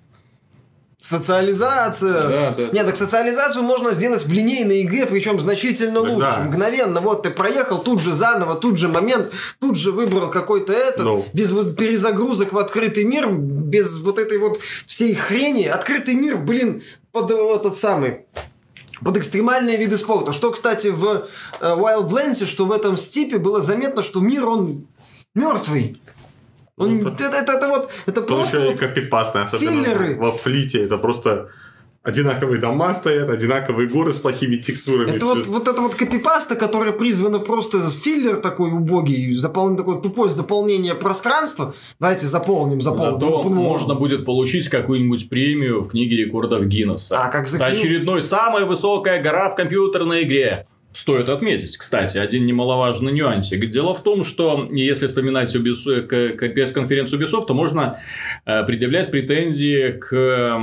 [1.08, 2.22] Социализация.
[2.22, 2.64] Да, да.
[2.72, 6.32] Нет, так социализацию можно сделать в линейной игре, причем значительно Так лучше.
[6.38, 6.44] да.
[6.44, 11.06] Мгновенно, вот ты проехал, тут же заново, тут же момент, тут же выбрал какой-то этот,
[11.06, 11.26] Ну.
[11.34, 15.64] без вот перезагрузок в открытый мир, без вот этой вот всей хрени.
[15.66, 18.26] Открытый мир, блин, под этот самый
[19.04, 20.32] под экстремальные виды спорта.
[20.32, 21.28] Что, кстати, в
[21.60, 24.88] э, Wildlands, что в этом степе было заметно, что мир, он
[25.36, 26.02] мертвый.
[26.78, 30.16] Он, Ну, это, это, это вот, это просто еще и вот- копипастные, особенно филлеры.
[30.20, 30.84] во флите.
[30.84, 31.50] Это просто
[32.04, 35.16] одинаковые дома стоят, одинаковые горы с плохими текстурами.
[35.16, 39.76] Это вот, вот эта вот копипаста, которая призвана просто филлер такой убогий, запол...
[39.76, 41.74] такое тупое заполнение пространства.
[42.00, 43.20] Давайте заполним, заполним.
[43.20, 43.50] Зато world.
[43.50, 47.16] можно будет получить какую-нибудь премию в книге рекордов Гиннесса.
[47.24, 50.68] А, как за За очередной самая высокая гора в компьютерной игре.
[50.98, 53.70] Стоит отметить, кстати, один немаловажный нюансик.
[53.70, 56.08] Дело в том, что если вспоминать Ubisoft,
[56.54, 58.00] пресс-конференцию Ubisoft, то можно
[58.48, 60.60] э, предъявлять претензии к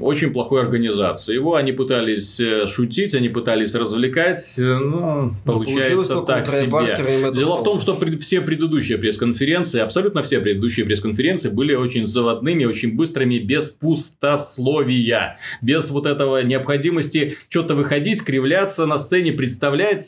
[0.00, 1.34] очень плохой организации.
[1.34, 7.32] Его они пытались э, шутить, они пытались развлекать, э, но получилось получается только так себе.
[7.34, 12.94] Дело в том, что все предыдущие пресс-конференции, абсолютно все предыдущие пресс-конференции были очень заводными, очень
[12.94, 19.63] быстрыми, без пустословия, без вот этого необходимости что-то выходить, кривляться на сцене, представлять.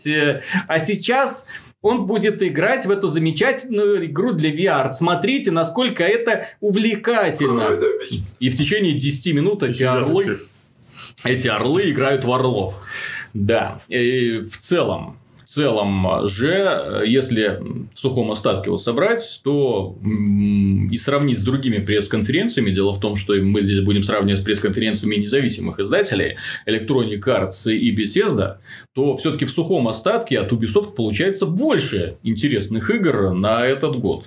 [0.06, 1.48] Э, А сейчас
[1.82, 4.92] он будет играть в эту замечательную игру для VR.
[4.92, 7.68] Смотрите, насколько это увлекательно.
[8.40, 10.24] И в течение 10 минут эти орлы
[11.24, 12.74] эти- эти орлы играют в орлов.
[13.34, 13.80] Да.
[13.88, 17.60] И в целом, в целом же, э, если
[17.94, 23.34] в сухом остатке его собрать, то и сравнить с другими пресс-конференциями, дело в том, что
[23.34, 28.56] мы здесь будем сравнивать с пресс-конференциями независимых издателей, Electronic Arts и Bethesda,
[28.92, 34.26] то все-таки в сухом остатке от Ubisoft получается больше интересных игр на этот год,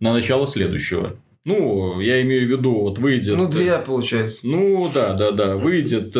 [0.00, 1.16] на начало следующего.
[1.48, 3.38] Ну, я имею в виду, вот выйдет...
[3.38, 4.46] Ну, две, получается.
[4.46, 5.56] Ну, да, да, да.
[5.56, 6.12] Выйдет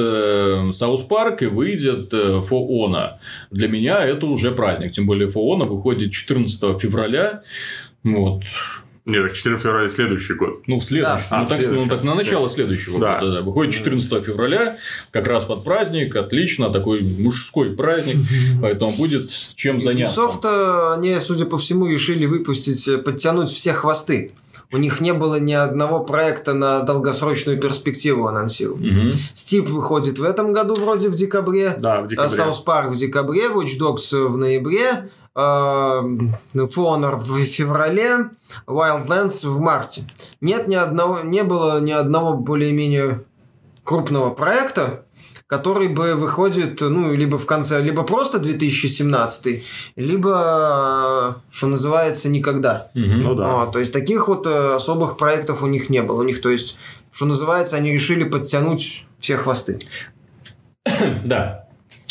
[0.75, 3.21] South Park и выйдет э, For Honor.
[3.51, 4.93] Для меня это уже праздник.
[4.93, 7.43] Тем более For Honor выходит 14 февраля.
[8.05, 8.43] Вот.
[9.05, 10.63] Нет, так 14 февраля следующий год.
[10.67, 11.29] Ну, в следующий.
[11.31, 11.39] Да.
[11.41, 11.85] ну, А, так, следующий.
[11.85, 13.19] ну, так на начало следующего Да.
[13.19, 13.33] года.
[13.33, 13.41] Да.
[13.43, 14.79] Выходит 14 февраля,
[15.11, 16.17] как раз под праздник.
[16.17, 16.71] Отлично.
[16.71, 18.17] Такой мужской праздник.
[18.63, 20.21] Поэтому будет чем заняться.
[20.23, 24.33] Ubisoft, э, они, судя по всему, решили выпустить, э, подтянуть все хвосты.
[24.71, 28.81] У них не было ни одного проекта на долгосрочную перспективу анонсирован.
[28.81, 29.11] Мгм.
[29.33, 31.75] Steep выходит в этом году вроде в декабре.
[31.79, 32.31] Да, в декабре.
[32.31, 38.31] South Park в декабре, Watch Dogs в ноябре, э, For Honor в феврале,
[38.67, 40.05] Wildlands в марте.
[40.43, 43.25] Нет ни одного, не было ни одного более-менее
[43.85, 45.07] крупного проекта,
[45.49, 49.65] который бы выходит, ну, либо в конце, либо просто 2017,
[49.97, 52.91] либо, э, что называется, никогда.
[52.95, 53.63] Ну да.
[53.63, 56.21] А, то есть таких вот э, особых проектов у них не было.
[56.21, 56.77] У них, то есть,
[57.11, 59.79] что называется, они решили подтянуть все хвосты.
[61.25, 61.68] Да.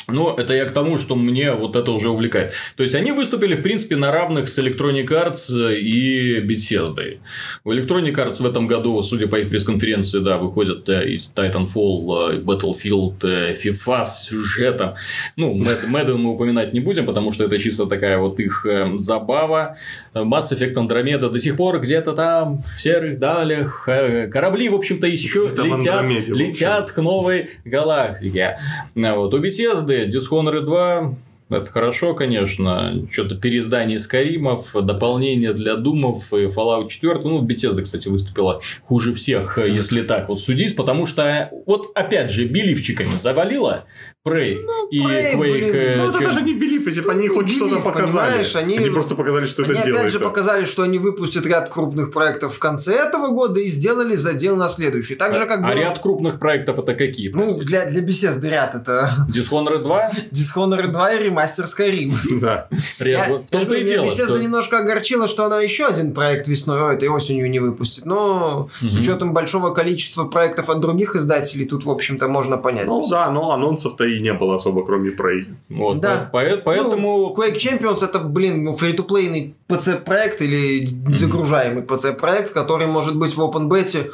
[0.07, 2.53] Но это я к тому, что мне вот это уже увлекает.
[2.75, 7.17] То есть, они выступили, в принципе, на равных с Electronic Arts и Bethesda.
[7.63, 12.35] У Electronic Arts в этом году, судя по их пресс-конференции, да, выходят э, из Titanfall,
[12.35, 14.95] э, Battlefield, э, FIFA с сюжетом.
[15.35, 19.77] Ну, Madden мы упоминать не будем, потому что это чисто такая вот их э, забава.
[20.13, 23.87] Mass Effect Andromeda до сих пор где-то там в серых далях.
[23.87, 26.35] э, Корабли, в общем-то, еще летят, общем.
[26.35, 28.57] летят к новой галактике.
[28.95, 29.33] А Вот.
[29.33, 31.17] У Bethesda Dishonored 2
[31.49, 33.07] это хорошо, конечно.
[33.09, 37.19] Что-то переиздание Скаримов, дополнение для Думов и Fallout 4.
[37.23, 42.31] Ну, Bethesda, кстати, выступила хуже всех, э, если так вот судить, потому что, вот опять
[42.31, 43.85] же, биливчиками завалила
[44.27, 45.37] Prey и Prey, Quake.
[45.39, 46.53] блин, э, Ну, это чем- даже не
[46.87, 48.29] если бы Тут они хоть что-то показали.
[48.31, 50.17] понимаешь, они- просто показали, что Они это опять делается.
[50.19, 54.55] же показали, что они выпустят ряд крупных проектов в конце этого года и сделали задел
[54.55, 55.15] на следующий.
[55.15, 57.29] Так же, как а было- ряд крупных проектов это какие?
[57.29, 57.65] Ну, простите?
[57.65, 60.09] для, для Bethesda ряд это Dishonored 2?
[60.31, 62.13] Dishonored 2 и ремастер Skyrim.
[62.39, 62.67] Да.
[62.69, 64.05] В том-то я и дело.
[64.05, 68.05] Bethesda что- немножко огорчила, что она еще один проект весной, ой, этой осенью не выпустит.
[68.05, 72.85] Но с учетом большого количества проектов от других издателей, тут, в общем-то, можно понять.
[72.87, 75.45] Ну да, но анонсов-то и не было особо, кроме Prey.
[75.69, 76.29] Вот, Да.
[76.31, 77.17] по- по- поэтому...
[77.17, 83.39] Ну, Quake Champions это, блин, ну, фри-то-плейный PC-проект или загружаемый PC-проект, который может быть в
[83.41, 84.11] Open Beta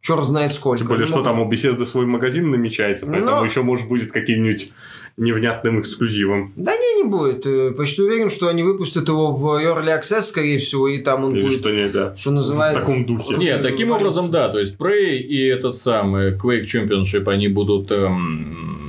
[0.00, 0.78] черт знает сколько.
[0.78, 3.44] Тем более, Ну, что там у Bethesda свой магазин намечается, поэтому Ну.
[3.44, 4.70] еще, может, будет каким-нибудь
[5.18, 6.52] невнятным эксклюзивом.
[6.56, 7.46] Да не, не будет.
[7.46, 11.34] Э, Почти уверен, что они выпустят его в Early Access, скорее всего, и там он
[11.34, 12.14] Или будет, что не, да.
[12.16, 12.80] что В называется...
[12.86, 13.34] таком духе.
[13.36, 14.48] Нет, таким образом, да.
[14.50, 18.85] То есть, Prey и этот самый Quake Championship, они будут эм,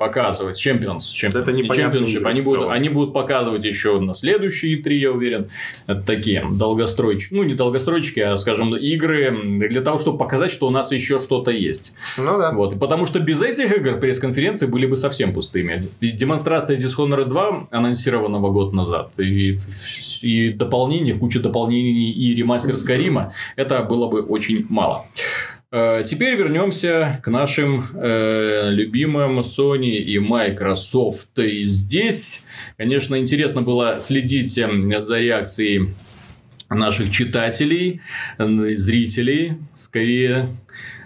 [0.00, 0.66] показывать.
[0.66, 1.00] Champions.
[1.14, 5.50] Champions Это не игры Они будут, они будут показывать еще на следующие три, я уверен.
[5.86, 7.34] Это такие долгостройчики.
[7.34, 11.50] Ну, не долгостройчики, а, скажем, игры для того, чтобы показать, что у нас еще что-то
[11.50, 11.94] есть.
[12.16, 12.52] Ну да.
[12.52, 12.80] Вот.
[12.80, 15.88] Потому что без этих игр пресс-конференции были бы совсем пустыми.
[16.00, 19.12] И демонстрация Dishonored 2 анонсированного год назад.
[19.18, 19.58] И,
[20.22, 23.34] и дополнение, куча дополнений и ремастер Скарима.
[23.54, 25.04] Это было бы очень мало.
[25.72, 31.38] Э, Теперь вернемся к нашим э, любимым Sony и Microsoft.
[31.38, 32.44] И здесь,
[32.76, 35.90] конечно, интересно было следить э, за реакцией
[36.68, 38.00] наших читателей,
[38.38, 40.56] зрителей, скорее,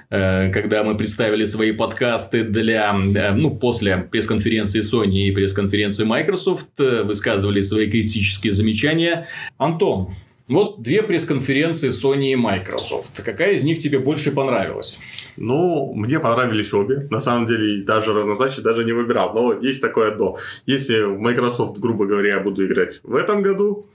[0.09, 6.79] э, когда мы представили свои подкасты для, э, ну, после пресс-конференции Sony и пресс-конференции Microsoft,
[6.79, 9.29] высказывали свои критические замечания.
[9.59, 10.14] Антон,
[10.48, 13.22] вот две пресс-конференции Sony и Microsoft.
[13.22, 15.00] Какая из них тебе больше понравилась?
[15.37, 17.07] Ну, мне понравились обе.
[17.11, 19.33] На самом деле, даже равнозначно даже не выбирал.
[19.35, 20.37] Но есть такое одно.
[20.66, 23.87] Если в Microsoft, грубо говоря, я буду играть в этом году,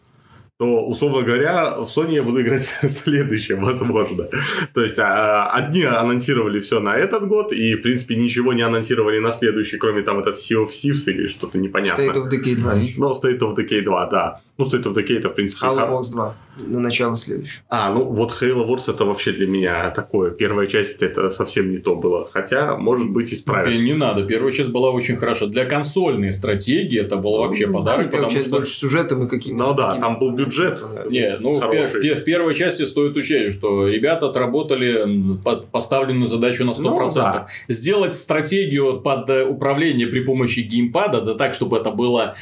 [0.59, 4.27] то, условно говоря, в Sony я буду играть в следующем, возможно.
[4.73, 9.19] То есть, а, одни анонсировали все на этот год, и, в принципе, ничего не анонсировали
[9.19, 12.09] на следующий, кроме там этот Sea of Thieves или что-то непонятное.
[12.09, 12.99] State of Decay 2 еще.
[12.99, 14.41] Ну, State of Decay 2, да.
[14.57, 16.35] Ну, State of Decay это, в принципе, Halo Wars 2
[16.67, 17.63] на начало следующего.
[17.69, 20.31] а, ну вот Halo Wars это вообще для меня такое.
[20.31, 22.27] Первая часть это совсем не то было.
[22.31, 23.73] Хотя, может быть, исправят.
[23.73, 25.45] Не надо, первая часть была очень хороша.
[25.47, 28.55] Для консольной стратегии это был вообще подарок, Первая потому часть что...
[28.57, 30.83] больше сюжетом и какими-то Ну да, такими- там был бюджет.
[31.09, 32.01] Не, ну в, пер- Хороший.
[32.01, 36.75] в пер- в первой части стоит учесть, что ребята отработали под поставленную задачу на 100%.
[36.81, 37.47] Ну, да.
[37.67, 42.35] Сделать стратегию под э, управление при помощи геймпада, да так, чтобы это было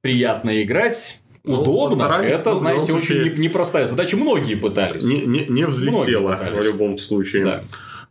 [0.00, 4.16] приятно играть, Ну, удобно, постарались, это, ну, в знаете, очень случае- не- непростая задача.
[4.16, 5.04] Многие пытались.
[5.04, 6.64] Не, не, не пытались.
[6.64, 7.44] в любом случае.
[7.44, 7.62] Да.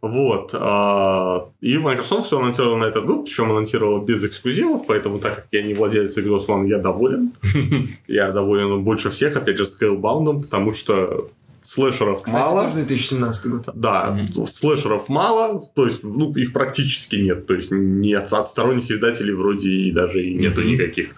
[0.02, 0.52] Вот.
[0.54, 5.48] а, И Microsoft все анонсировал на этот год, причем анонсировала без эксклюзивов, поэтому так как
[5.52, 7.32] я не владелец Xbox One, я доволен.
[8.08, 11.30] Я доволен больше всех, опять же, Scalebound, потому что
[11.64, 12.62] слэшеров Кстати, мало.
[12.64, 13.70] тоже 2017 год.
[13.74, 14.46] Да, Мгм.
[14.46, 17.46] слэшеров мало, то есть, ну, их практически нет.
[17.48, 20.70] То есть, не от, от сторонних издателей вроде и даже и нету Мгм.
[20.70, 21.16] никаких.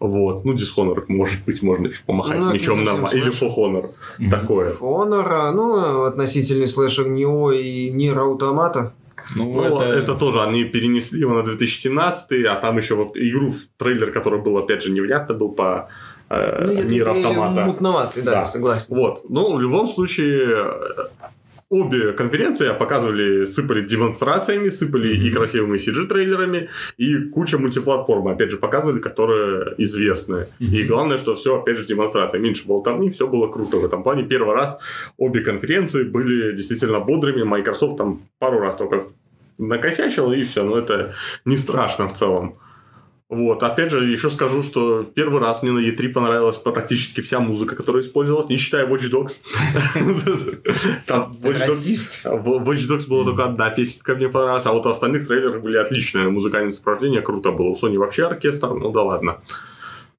[0.00, 0.44] Вот.
[0.46, 3.14] Ну, Dishonored, может быть, можно еще помахать Ну, мечом нормально.
[3.16, 3.30] Или.
[3.30, 3.90] For Honor.
[4.18, 4.30] Мгм.
[4.30, 4.72] Такое.
[4.80, 8.92] Honor, а, ну, относительный слэшер Нео и Нир Automata.
[9.36, 9.84] Ну, Ну, это...
[9.84, 10.14] это...
[10.14, 14.82] тоже, они перенесли его на 2017, а там еще вот игру, трейлер, который был, опять
[14.82, 15.88] же, невнятно был по
[16.30, 17.60] э, Ну, трейлер Автомата.
[17.64, 18.44] мутноватый, да, Да.
[18.46, 18.96] согласен.
[18.96, 19.22] Вот.
[19.28, 21.04] Ну, в любом случае, э,
[21.70, 28.98] обе конференции показывали, сыпали демонстрациями, сыпали и красивыми CG-трейлерами, и куча мультиплатформ, опять же, показывали,
[28.98, 30.46] которые известны.
[30.58, 30.74] Мгм.
[30.74, 32.40] И главное, что все, опять же, демонстрация.
[32.40, 34.24] Меньше болтовни, все было круто в этом плане.
[34.24, 34.78] Первый раз
[35.16, 37.44] обе конференции были действительно бодрыми.
[37.44, 39.04] Microsoft там пару раз только
[39.58, 40.64] накосячил, и все.
[40.64, 41.14] Но это
[41.44, 42.58] не страшно в целом.
[43.30, 47.38] Вот, опять же, еще скажу, что в первый раз мне на E3 понравилась практически вся
[47.38, 49.38] музыка, которая использовалась, не считая Watch Dogs.
[51.06, 52.24] Там Ты Watch Dogs,
[52.64, 56.28] Watch была только одна песенка мне понравилась, а вот у остальных трейлерах были отличные.
[56.28, 57.68] Музыкальное сопровождение круто было.
[57.68, 59.40] У Sony вообще оркестр, ну да ладно.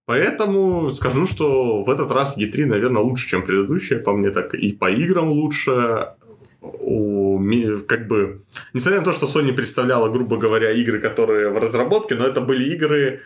[0.05, 4.71] Поэтому скажу, что в этот раз E3, наверное, лучше, чем предыдущие, по мне так и
[4.71, 6.13] по играм лучше.
[6.61, 7.39] У,
[7.87, 8.41] как бы,
[8.73, 12.63] несмотря на то, что Sony представляла, грубо говоря, игры, которые в разработке, но это были
[12.75, 13.21] игры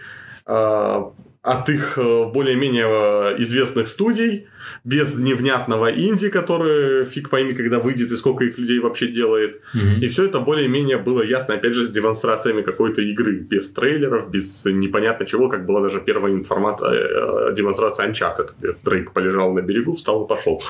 [0.45, 1.03] э,
[1.41, 4.47] от их э, более-менее э, известных студий,
[4.83, 9.61] без невнятного инди, который фиг пойми, когда выйдет и сколько их людей вообще делает.
[9.73, 10.01] Мгм.
[10.01, 14.65] И все это более-менее было ясно, опять же, с демонстрациями какой-то игры, без трейлеров, без
[14.65, 19.93] непонятно чего, как была даже первая информация, э, демонстрация Uncharted, где Дрейк полежал на берегу,
[19.93, 20.61] встал и пошел.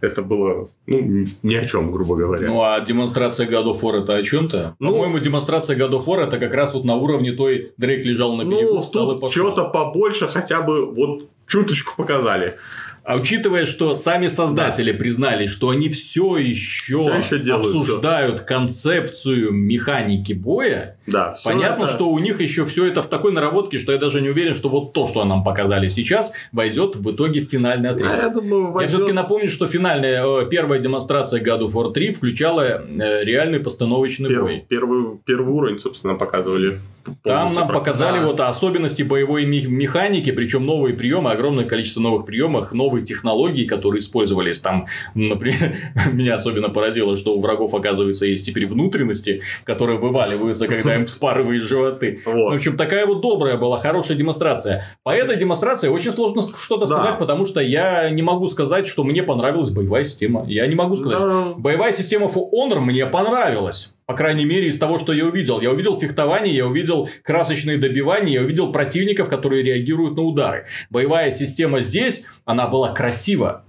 [0.00, 2.48] Это было, ну, ни о чем, грубо говоря.
[2.48, 4.76] Ну, а демонстрация God of War это о чем-то?
[4.78, 8.36] Ну- По-моему, демонстрация God of War это как раз вот на уровне той Дрейк лежал
[8.36, 9.30] на берегу, ну, встал и пошел.
[9.30, 12.58] чего-то побольше хотя бы вот чуточку показали.
[13.04, 20.32] А учитывая, что сами создатели признали, что они все еще, ещё делают, обсуждают концепцию механики
[20.32, 23.98] боя, Да, понятно, это- что у них еще все это в такой наработке, что я
[23.98, 27.90] даже не уверен, что вот то, что нам показали сейчас, войдет в итоге в финальный
[27.90, 28.18] отрезок.
[28.18, 31.92] А я думаю, Я войдет- все-таки напомню, что финальная э, первая демонстрация God of War
[31.92, 34.64] 3 включала э, реальный постановочный Перв- бой.
[34.66, 36.80] первый, первый уровень, собственно, показывали.
[37.22, 38.26] Там нам про- показали Да.
[38.28, 44.60] вот особенности боевой механики, причем новые приемы, огромное количество новых приемов, новые технологии, которые использовались.
[44.60, 45.76] Там, например,
[46.12, 51.62] меня особенно поразило, что у врагов, оказывается, есть теперь внутренности, которые вываливаются, когда им вспарывают
[51.64, 52.20] животы.
[52.24, 52.52] Вот.
[52.52, 54.84] В общем, такая вот добрая была, хорошая демонстрация.
[55.02, 56.98] По этой демонстрации очень сложно что-то Да.
[56.98, 60.44] сказать, потому что я не могу сказать, что мне понравилась боевая система.
[60.46, 61.18] Я не могу сказать.
[61.18, 63.93] Да, Боевая система For Honor мне понравилась.
[64.06, 65.60] По крайней мере, из того, что я увидел.
[65.62, 70.66] Я увидел фехтование, я увидел красочные добивания, я увидел противников, которые реагируют на удары.
[70.90, 73.63] Боевая система здесь, она была красива,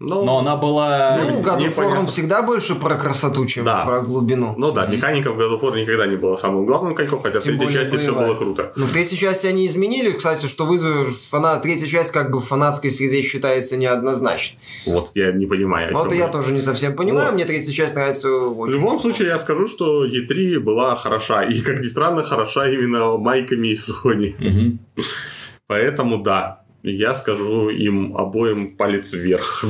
[0.00, 1.18] но- но она была...
[1.22, 3.84] Ну, God of War, он всегда больше про красоту, чем Да.
[3.84, 4.54] про глубину.
[4.56, 7.42] Ну да, механика в God of War никогда не была самым главным коньком, хотя в
[7.42, 8.72] Тем третьей более части все было круто.
[8.76, 11.62] Ну, в третьей части они изменили, кстати, что вызов фанат...
[11.62, 14.58] Третья часть как бы в фанатской среде считается неоднозначно.
[14.86, 15.92] Вот я не понимаю.
[15.94, 17.34] Вот и я тоже не совсем понимаю, Вот.
[17.34, 18.74] мне третья часть нравится В очень.
[18.74, 21.42] любом случае, я скажу, что E3 была хороша.
[21.42, 24.78] И, как ни странно, хороша именно майками из Sony.
[25.66, 29.64] Поэтому да, я скажу им обоим палец вверх.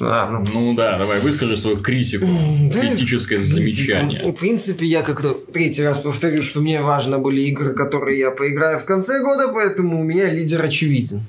[0.00, 2.26] А, ну, Ну да, давай, выскажи свою критику,
[2.72, 4.20] критическое замечание.
[4.24, 8.30] Ну, В принципе, я как-то третий раз повторю, что мне важно были игры, которые я
[8.30, 11.22] поиграю в конце года, поэтому у меня лидер очевиден.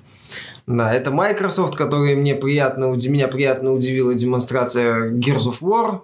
[0.66, 6.02] Да, это Microsoft, который мне приятно, меня приятно удивила демонстрация Gears of War.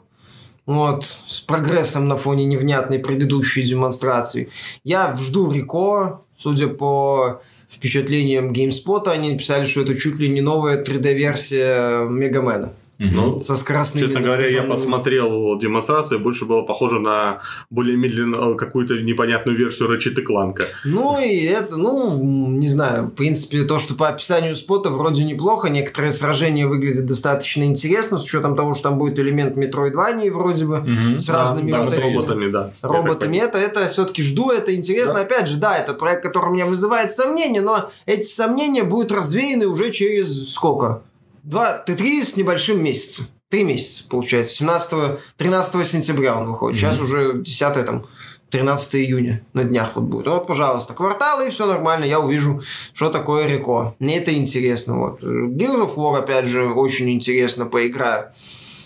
[0.65, 4.49] Вот, с прогрессом на фоне невнятной предыдущей демонстрации.
[4.83, 10.83] Я жду Рико, судя по впечатлениям GameSpot, они написали, что это чуть ли не новая
[10.83, 12.73] 3D-версия Мегамена.
[12.99, 17.39] Ну, Со скоростными Честно говоря, я посмотрел демонстрацию, больше было похоже на
[17.69, 20.63] более медленную какую-то непонятную версию Ratchet Clank.
[20.83, 22.17] Ну и это, ну,
[22.49, 27.63] не знаю, в принципе, то, что по описанию спота вроде неплохо, некоторые сражения выглядят достаточно
[27.63, 31.19] интересно, с учетом того, что там будет элемент Metroidvania вроде бы, Мгм.
[31.21, 32.69] с разными Да, вот с роботами, да.
[32.83, 33.37] роботами.
[33.37, 35.13] Это, это все-таки жду, это интересно.
[35.15, 35.21] Да.
[35.21, 39.91] Опять же, да, это проект, который меня вызывает сомнения, но эти сомнения будут развеяны уже
[39.91, 41.01] через сколько?
[41.43, 43.27] Два, три с небольшим месяцем.
[43.49, 44.55] Три месяца, получается.
[44.55, 46.79] 17 13 сентября он выходит.
[46.79, 48.05] Сейчас уже 10 там,
[48.49, 50.27] 13 июня на днях вот будет.
[50.27, 52.61] Вот, пожалуйста, кварталы, и все нормально, я увижу,
[52.93, 53.95] что такое Реко.
[53.99, 54.97] Мне это интересно.
[54.97, 55.23] Вот.
[55.23, 58.31] Gears of War, опять же, очень интересно поиграю.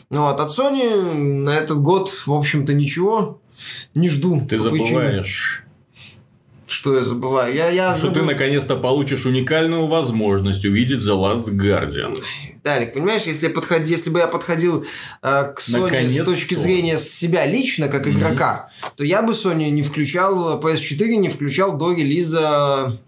[0.09, 3.39] Ну Вот, от Sony на этот год, в общем-то, ничего
[3.95, 4.41] не жду.
[4.47, 5.62] Ты забываешь,
[6.83, 7.55] Что я забываю?
[7.55, 12.17] Я, я Что ты забыл- наконец-то получишь уникальную возможность увидеть The Last Guardian.
[12.61, 14.81] Далек, понимаешь, если, подходи, если бы я подходил
[15.21, 16.25] э, к Sony с Наконец-то.
[16.25, 18.17] точки зрения себя лично, как Мгм.
[18.19, 22.99] игрока, то я бы Sony не включал, PS4 не включал до релиза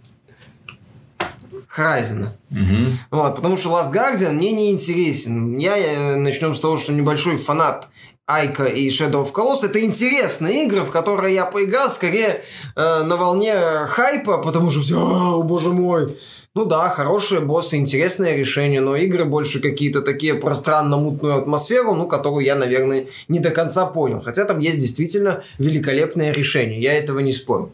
[1.78, 2.30] Horizon.
[2.52, 2.78] Мгм.
[3.12, 5.58] Вот, потому что Last Guardian мне не интересен.
[5.58, 7.90] Я начнем с того, что небольшой фанат
[8.28, 12.42] Айка и Shadow of Colossus это интересные игры, в которые я поиграл скорее
[12.76, 13.56] э, на волне
[13.88, 16.18] хайпа, потому что все, о боже мой.
[16.56, 22.46] Ну да, хорошие боссы, интересное решение, но игры больше какие-то такие пространно-мутную атмосферу, ну, которую
[22.46, 24.22] я, наверное, не до конца понял.
[24.22, 27.72] Хотя там есть действительно великолепное решение, я этого не спорю.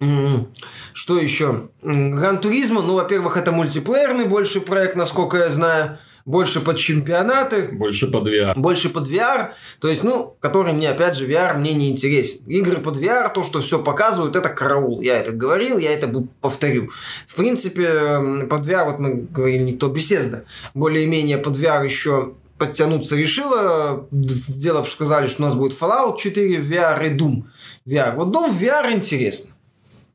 [0.00, 0.48] М,
[0.92, 1.68] Что еще?
[1.82, 5.98] Гран Туризма, ну, во-первых, это мультиплеерный больше проект, насколько я знаю,
[6.30, 8.52] больше под чемпионаты, Больше под VR.
[8.56, 9.50] больше под VR,
[9.80, 12.40] то есть, ну, который мне, опять же, VR мне не интересен.
[12.46, 15.00] Игры под VR, то, что все показывают, это караул.
[15.00, 16.08] Я это говорил, я это
[16.40, 16.88] повторю.
[17.26, 24.06] В принципе, под VR, вот мы говорили, никто беседа, более-менее под VR еще подтянуться решила,
[24.12, 27.42] сделав, сказали, что у нас будет Fallout 4 в VR и Doom
[27.88, 28.14] VR.
[28.16, 29.54] Вот Doom VR интересно.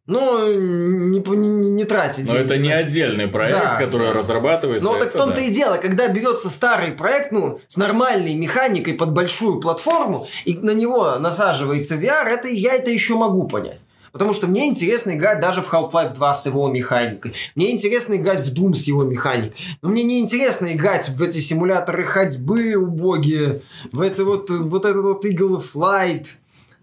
[0.07, 3.77] Но не, не, не тратить Но деньги это не отдельный проект, Да.
[3.77, 4.87] который разрабатывается.
[4.87, 5.41] ну, так в том-то да.
[5.41, 10.75] и дело, когда берется старый проект, ну, с нормальной механикой под большую платформу, и на
[10.75, 13.85] него насаживается VR, это я это еще могу понять.
[14.15, 17.33] Потому что мне интересно играть даже в Half-Life 2 с его механикой.
[17.55, 19.59] Мне интересно играть в Doom с его механикой.
[19.81, 25.03] Но мне не интересно играть в эти симуляторы ходьбы убогие, в это вот, вот этот
[25.03, 26.27] вот Eagle Flight.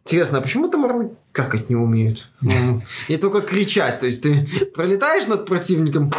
[0.05, 2.31] Интересно, а почему там орлы какать не умеют?
[3.09, 4.01] И только кричать.
[4.01, 6.11] То есть ты пролетаешь над противником,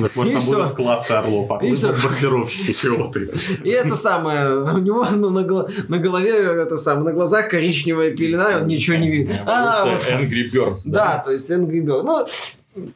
[0.00, 0.62] Так, может, И там всё.
[0.62, 1.92] будут классы орлов, а И всё.
[1.92, 3.30] бомбардировщики, чего ты?
[3.64, 8.66] И это самое, у него ну, на, голове, это самое, на глазах коричневая пелена, он
[8.66, 9.36] ничего не видит.
[9.46, 10.04] А, вот.
[10.06, 10.80] Эволюция Angry Birds.
[10.86, 12.02] Да, то есть Angry Birds.
[12.02, 12.26] Ну,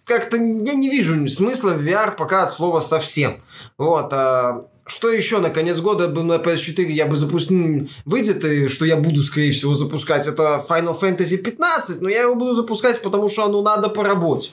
[0.04, 3.42] как-то я не вижу смысла в VR пока от слова совсем.
[3.76, 8.68] Вот, а что еще на конец года бы на PS4 я бы запустил, выйдет, и
[8.68, 13.02] что я буду, скорее всего, запускать, это Final Fantasy 15, но я его буду запускать,
[13.02, 14.50] потому что оно надо по работе.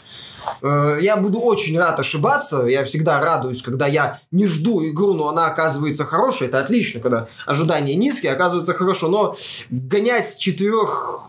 [0.62, 2.66] Э, Я буду очень рад ошибаться.
[2.66, 6.48] Я всегда радуюсь, когда я не жду игру, но она оказывается хорошей.
[6.48, 9.08] Это отлично, когда ожидания низкие, оказывается хорошо.
[9.08, 9.36] Но
[9.70, 11.22] гонять четырех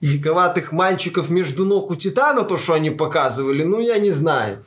[0.00, 4.62] диковатых мальчиков между ног у Титана, то, что они показывали, ну, я не знаю.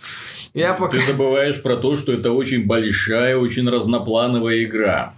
[0.57, 0.97] Я пока...
[0.97, 5.13] Ты забываешь про то, что это очень большая, очень разноплановая игра.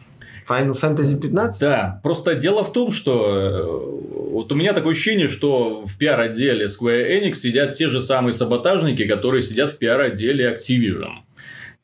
[0.49, 1.61] Final Fantasy 15?
[1.61, 6.65] Да, просто дело в том, что э, вот у меня такое ощущение, что в пиар-отделе
[6.65, 11.19] Square Enix сидят те же самые саботажники, которые сидят в пиар-отделе Activision.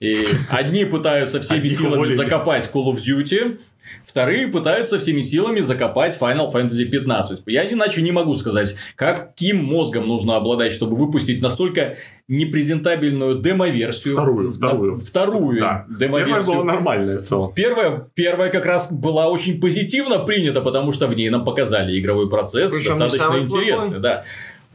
[0.01, 3.59] И одни пытаются всеми силами закопать Call of Duty,
[4.05, 7.43] вторые пытаются всеми силами закопать Final Fantasy 15.
[7.45, 14.13] Я иначе не могу сказать, каким мозгом нужно обладать, чтобы выпустить настолько непрезентабельную демо-версию.
[14.13, 14.95] Вторую, вторую.
[14.95, 15.85] Вторую Да.
[15.87, 16.55] Первая демо-версию.
[16.55, 17.53] была нормальная в целом.
[17.53, 22.29] Первая, первая как раз была очень позитивно принята, потому что в ней нам показали игровой
[22.29, 23.99] процесс Причем достаточно интересный, плохой.
[23.99, 24.23] да.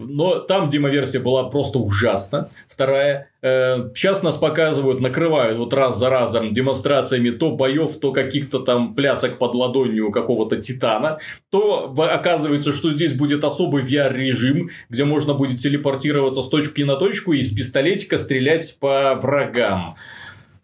[0.08, 2.50] Но там демоверсия была просто ужасна.
[2.68, 3.28] Вторая.
[3.42, 8.94] э, сейчас нас показывают, накрывают вот раз за разом демонстрациями то боев, то каких-то там
[8.94, 11.18] плясок под ладонью какого-то титана.
[11.50, 17.32] То оказывается, что здесь будет особый VR-режим, где можно будет телепортироваться с точки на точку
[17.32, 19.96] и из пистолетика стрелять по врагам.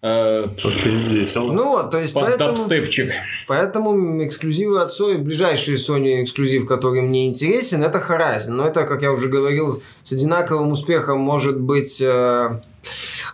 [0.03, 1.53] Э, Очень весело.
[1.53, 2.55] Ну вот, то есть под поэтому...
[2.55, 3.13] дабстепчик.
[3.49, 8.51] Поэтому эксклюзивы от Sony, ближайший Sony эксклюзив, который мне интересен, это Horizon.
[8.51, 9.73] Но это, как я уже говорил,
[10.03, 12.61] с одинаковым успехом может быть э,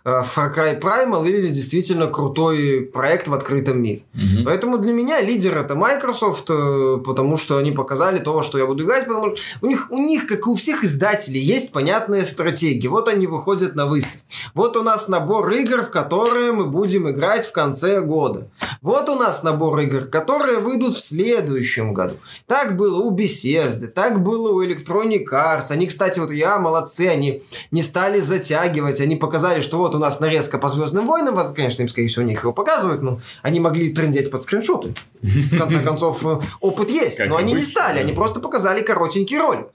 [0.04, 4.02] Far Cry Primal или действительно крутой проект в открытом мире.
[4.14, 4.44] Мгм.
[4.44, 8.84] Поэтому для меня лидер это Microsoft, э, потому что они показали то, что я буду
[8.84, 12.88] играть, потому что у них, у них, как и у всех издателей, есть понятная стратегия.
[12.88, 14.18] Вот они выходят на выставку.
[14.54, 18.48] Вот у нас набор игр, в которые мы будем играть в конце года.
[18.80, 22.14] Вот у нас набор игр, которые выйдут в следующем году.
[22.46, 25.70] Так было у Bethesda, так было у Electronic Arts.
[25.70, 30.20] Они, кстати, вот я, молодцы, они не стали затягивать, они показали, что вот у нас
[30.20, 34.30] нарезка по Звездным войнам, Вот, конечно, им, скорее всего, нечего показывать, но они могли трендеть
[34.30, 34.94] под скриншоты.
[35.22, 38.00] В конце концов, э, опыт есть, Как но они не стали, да.
[38.02, 39.66] они просто показали коротенький ролик.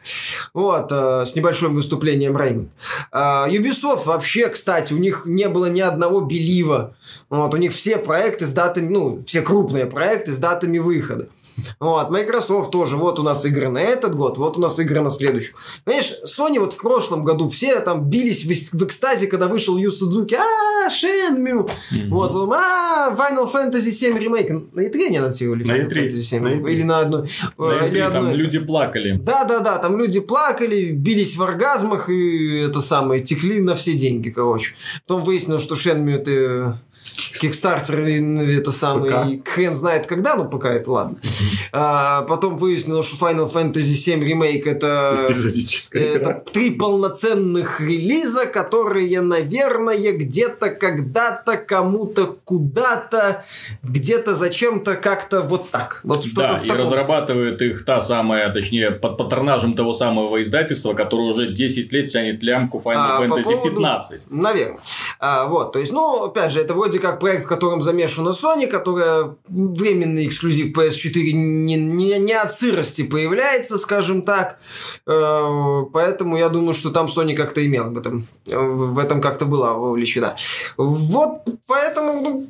[0.54, 2.70] Вот, э, с небольшим выступлением Реймон.
[3.12, 6.96] Ubisoft вообще, кстати, у них не было ни одного белива.
[7.30, 11.28] Вот, у них все проекты с датами, ну, все крупные проекты с датами выхода.
[11.80, 12.98] Вот, Microsoft тоже.
[12.98, 15.54] Вот у нас игры на этот год, вот у нас игры на следующий.
[15.84, 19.92] Понимаешь, Sony вот в прошлом году все там бились в, в экстазе, когда вышел Ю
[19.92, 20.36] Судзуки.
[20.36, 20.88] А.
[20.88, 22.10] Mm-hmm.
[22.10, 24.50] Вот, потом, а, Final Fantasy 7 ремейк.
[24.74, 26.08] На E3 не анонсировали Final На E3.
[26.08, 26.44] Fantasy 7.
[26.44, 26.72] На E3.
[26.72, 27.30] Или на одной.
[27.58, 28.36] На э, или E3 там одной.
[28.36, 29.20] люди плакали.
[29.22, 33.94] Да, да, да, там люди плакали, бились в оргазмах и это самое, текли на все
[33.94, 34.76] деньги, короче.
[35.06, 36.82] Потом выяснилось, что Шенмю это
[37.40, 41.18] Кикстартер и это самый хрен знает когда, но пока это ладно.
[41.72, 45.32] А, потом выяснилось, что Final Fantasy 7 ремейк это
[45.92, 53.44] это три полноценных релиза, которые, наверное, где-то, когда-то, кому-то, куда-то,
[53.84, 56.02] где-то, зачем-то, как-то вот так.
[56.04, 56.84] Вот что-то Да, в и таком.
[56.86, 62.42] разрабатывает их та самая, точнее, под патронажем того самого издательства, которое уже 10 лет тянет
[62.44, 64.28] лямку Final А, по Fantasy поводу- 15.
[64.30, 64.80] Наверное.
[65.20, 68.68] А, вот, то есть, ну, опять же, это вроде как проект, в котором замешана Sony,
[68.68, 74.60] которая временный эксклюзив PS4 не, не, не от сырости появляется, скажем так.
[75.06, 79.74] Э, поэтому я думаю, что там Sony как-то имела в этом, в этом как-то была
[79.74, 80.36] вовлечена.
[80.78, 82.48] Вот, поэтому, ну,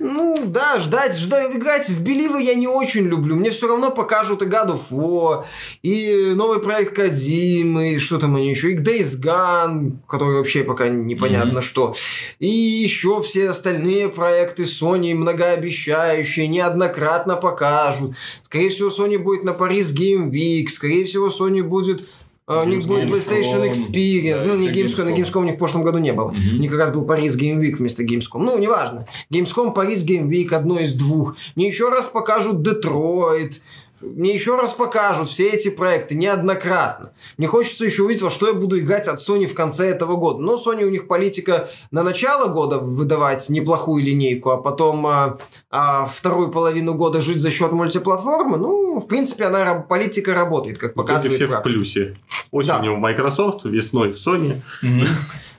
[0.00, 3.36] ну, да, ждать, ждать, играть в Беливы я не очень люблю.
[3.36, 5.44] Мне все равно покажут и God of War,
[5.82, 10.88] и новый проект Кадзимы, и что там они еще, и Days Gone, который вообще пока
[10.88, 11.94] непонятно что.
[12.38, 18.14] И еще все остальные проекты Sony многообещающие, неоднократно покажут.
[18.42, 22.04] Скорее всего, Sony будет на Paris Game Week, скорее всего, Sony будет...
[22.46, 24.38] а, У них будет PlayStation Experience.
[24.38, 25.40] Да, ну, не Gamescom, на Gamescom.
[25.40, 26.30] У них в прошлом году не было.
[26.30, 26.58] Мгм.
[26.58, 28.38] У них как раз был Paris Game Week вместо Gamescom.
[28.38, 29.06] Ну, неважно.
[29.32, 31.36] Gamescom, Paris Game Week одно из двух.
[31.56, 33.60] Мне еще раз покажут Детройт.
[34.00, 37.12] Мне еще раз покажут все эти проекты неоднократно.
[37.38, 40.42] Мне хочется еще увидеть, во что я буду играть от Sony в конце этого года.
[40.42, 45.38] Но Sony у них политика на начало года выдавать неплохую линейку, а потом а,
[45.70, 48.58] а вторую половину года жить за счет мультиплатформы.
[48.58, 51.74] Ну, в принципе, она политика работает, как Вот эти показывает все в практика.
[51.74, 52.14] плюсе.
[52.50, 54.56] Осенью в Microsoft, весной в Sony.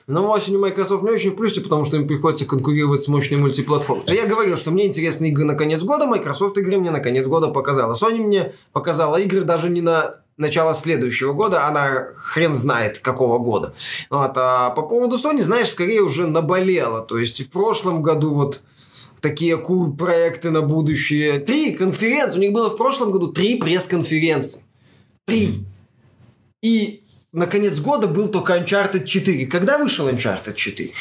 [0.07, 4.05] Но осенью Microsoft не очень в плюсе, потому что им приходится конкурировать с мощной мультиплатформой.
[4.07, 7.47] Я говорил, что мне интересны игры на конец года, Microsoft игры мне на конец года
[7.47, 7.93] показала.
[7.93, 13.73] Sony мне показала игры даже не на начало следующего года, она хрен знает какого года.
[14.09, 17.01] Вот, а по поводу Sony, знаешь, скорее уже наболело.
[17.01, 18.61] То есть в прошлом году вот
[19.19, 21.39] такие ку- проекты на будущее.
[21.39, 22.37] Три конференции.
[22.37, 24.63] У них было в прошлом году три пресс-конференции.
[25.25, 25.65] Три.
[26.61, 27.03] И
[27.37, 29.45] на конец года был только Uncharted 4.
[29.45, 30.91] Когда вышел Uncharted 4?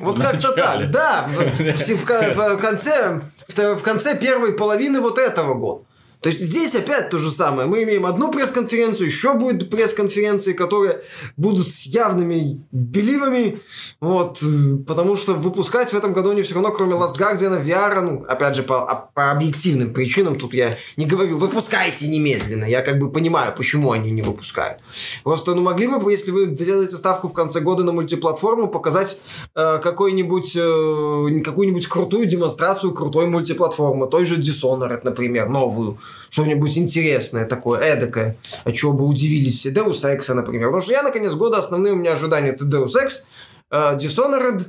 [0.00, 1.28] Вот В как-то так, да.
[1.28, 5.84] В, в- в ко- в конце, в конце первой половины вот этого года.
[6.20, 7.66] То есть здесь опять то же самое.
[7.66, 11.00] Мы имеем одну пресс-конференцию, еще будет пресс-конференции, которые
[11.38, 13.58] будут с явными беливами.
[14.00, 14.42] Вот,
[14.86, 18.54] потому что выпускать в этом году они все равно, кроме Last Guardian, VR, ну, опять
[18.54, 22.66] же, по, а- по объективным причинам, тут я не говорю, выпускайте немедленно.
[22.66, 24.78] Я как бы понимаю, почему они не выпускают.
[25.24, 29.18] Просто, ну, могли бы, если вы делаете ставку в конце года на мультиплатформу, показать
[29.54, 34.06] э, какой-нибудь, э, какую-нибудь крутую демонстрацию крутой мультиплатформы.
[34.06, 35.98] Той же Dishonored, например, новую.
[36.30, 38.36] Что-нибудь интересное такое, эдакое.
[38.64, 39.70] От чего бы удивились все.
[39.70, 40.68] Deus Ex, например.
[40.68, 43.26] Потому что я, на конец года, основные у меня ожидания это Deus Ex,
[43.70, 44.66] э, Dishonored,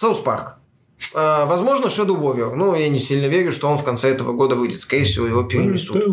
[0.00, 0.54] South Park.
[1.14, 2.54] Э, возможно, Shadow Warrior.
[2.54, 4.80] Но я не сильно верю, что он в конце этого года выйдет.
[4.80, 6.04] Скорее всего, его перенесут.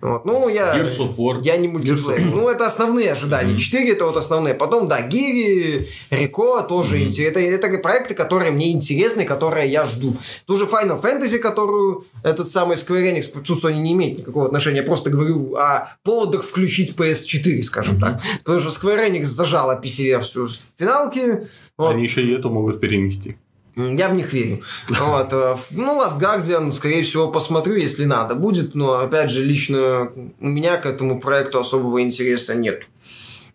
[0.00, 0.24] Вот.
[0.24, 0.76] Ну, я...
[0.76, 1.40] Gears of War.
[1.42, 2.24] Я не мультиплеер.
[2.26, 3.56] Ну, это основные ожидания.
[3.56, 4.54] Четыре это вот основные.
[4.54, 7.40] Потом, да, Гири, Рико тоже интересно.
[7.40, 10.16] Это, это проекты, которые мне интересны, которые я жду.
[10.46, 14.78] Ту же Final Fantasy, которую этот самый Square Enix, тут Sony не имеет никакого отношения.
[14.78, 18.20] Я просто говорю о поводах включить PS4, скажем так.
[18.38, 21.46] Потому что Square Enix зажала PC-версию в финалке.
[21.76, 21.94] Вот.
[21.94, 23.36] Они еще и эту могут перенести.
[23.78, 24.62] Я в них верю.
[24.88, 25.32] Вот.
[25.32, 28.74] э, Ну, Last Guardian, скорее всего, посмотрю, если надо будет.
[28.74, 30.10] Но, опять же, лично
[30.40, 32.82] у меня к этому проекту особого интереса нет.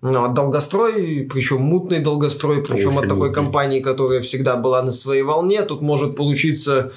[0.01, 3.33] Ну, а долгострой, причем мутный долгострой, причем Очень от такой мутный.
[3.33, 6.91] компании, которая всегда была на своей волне, тут может получиться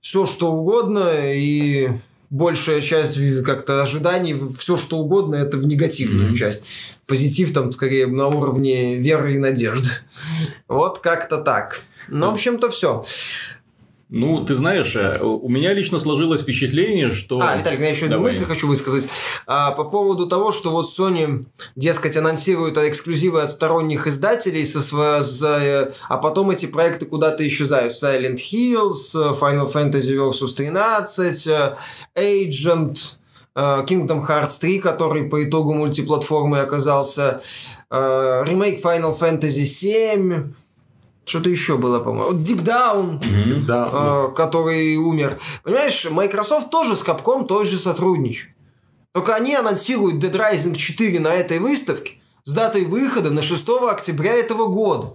[0.00, 1.88] все, что угодно, и
[2.30, 6.36] большая часть как-то ожиданий, все, что угодно, это в негативную Мгм.
[6.36, 6.64] часть.
[7.06, 9.88] Позитив там скорее на уровне веры и надежды.
[10.68, 11.80] Вот как-то так.
[12.08, 13.04] Ну, в общем-то, все.
[14.10, 17.40] Ну, ты знаешь, э, у меня лично сложилось впечатление, что...
[17.42, 19.06] А, Виталик, я еще одну мысль хочу высказать.
[19.46, 21.44] А, по поводу того, что вот Sony,
[21.76, 27.92] дескать, анонсирует эксклюзивы от сторонних издателей, со, за, э, а потом эти проекты куда-то исчезают.
[27.92, 31.76] Silent Hills, Final Fantasy Versus 13, э,
[32.16, 32.98] Agent,
[33.54, 37.40] Kingdom Hearts 3, который по итогу мультиплатформы оказался,
[37.90, 40.52] ремейк Final Fantasy 7,
[41.28, 42.30] Что-то еще было, по-моему.
[42.32, 43.66] Вот Deep Down, Мгм.
[43.66, 43.90] Да.
[43.92, 45.38] э, который умер.
[45.62, 48.54] Понимаешь, Microsoft тоже с Capcom тоже сотрудничает.
[49.12, 52.12] Только они анонсируют Dead Rising 4 на этой выставке
[52.44, 55.14] с датой выхода на 6 октября этого года.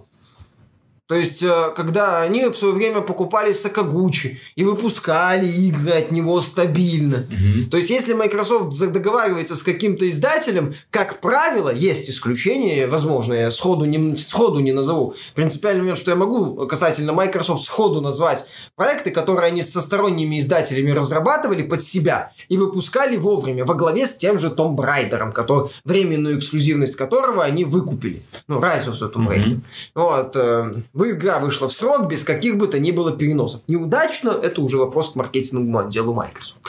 [1.06, 6.40] То есть, э, когда они в свое время покупали Сакагучи и выпускали игры от него
[6.40, 7.26] стабильно.
[7.28, 7.68] Мгм.
[7.70, 13.84] То есть, если Microsoft договаривается с каким-то издателем, как правило, есть исключения, возможно, я сходу
[13.84, 15.14] не, сходу не назову.
[15.34, 20.90] Принципиальный момент, что я могу касательно Microsoft сходу назвать проекты, которые они со сторонними издателями
[20.90, 26.38] разрабатывали под себя и выпускали вовремя, во главе с тем же Том Брайдером, который, временную
[26.38, 28.22] эксклюзивность которого они выкупили.
[28.48, 29.48] Ну, Rise of the Tomb Raider.
[29.48, 29.64] Мгм.
[29.94, 33.60] Вот, э, вы- игра вышла в срок без каких бы то ни было переносов.
[33.68, 36.60] Неудачно, это уже вопрос к маркетинговому отделу Microsoft.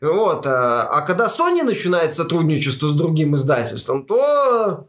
[0.00, 4.86] Вот, э, а когда Sony начинает сотрудничество с другим издательством, то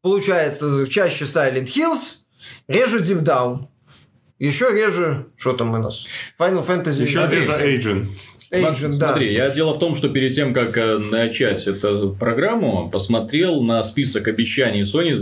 [0.00, 2.20] получается чаще Silent Hills,
[2.68, 3.66] реже Deep Down.
[4.38, 6.06] Еще реже, что там у нас?
[6.38, 7.02] Final Fantasy.
[7.02, 8.08] Еще Смотри, один Agent.
[8.52, 9.08] Agent, да.
[9.08, 13.84] Смотри, я дело в том, что перед тем, как э, начать эту программу, посмотрел на
[13.84, 15.20] список обещаний Sony с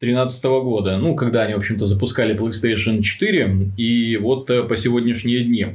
[0.00, 0.96] 2013 года.
[0.96, 3.72] Ну, когда они, в общем-то, запускали PlayStation 4.
[3.76, 5.66] И вот э, по сегодняшние дни.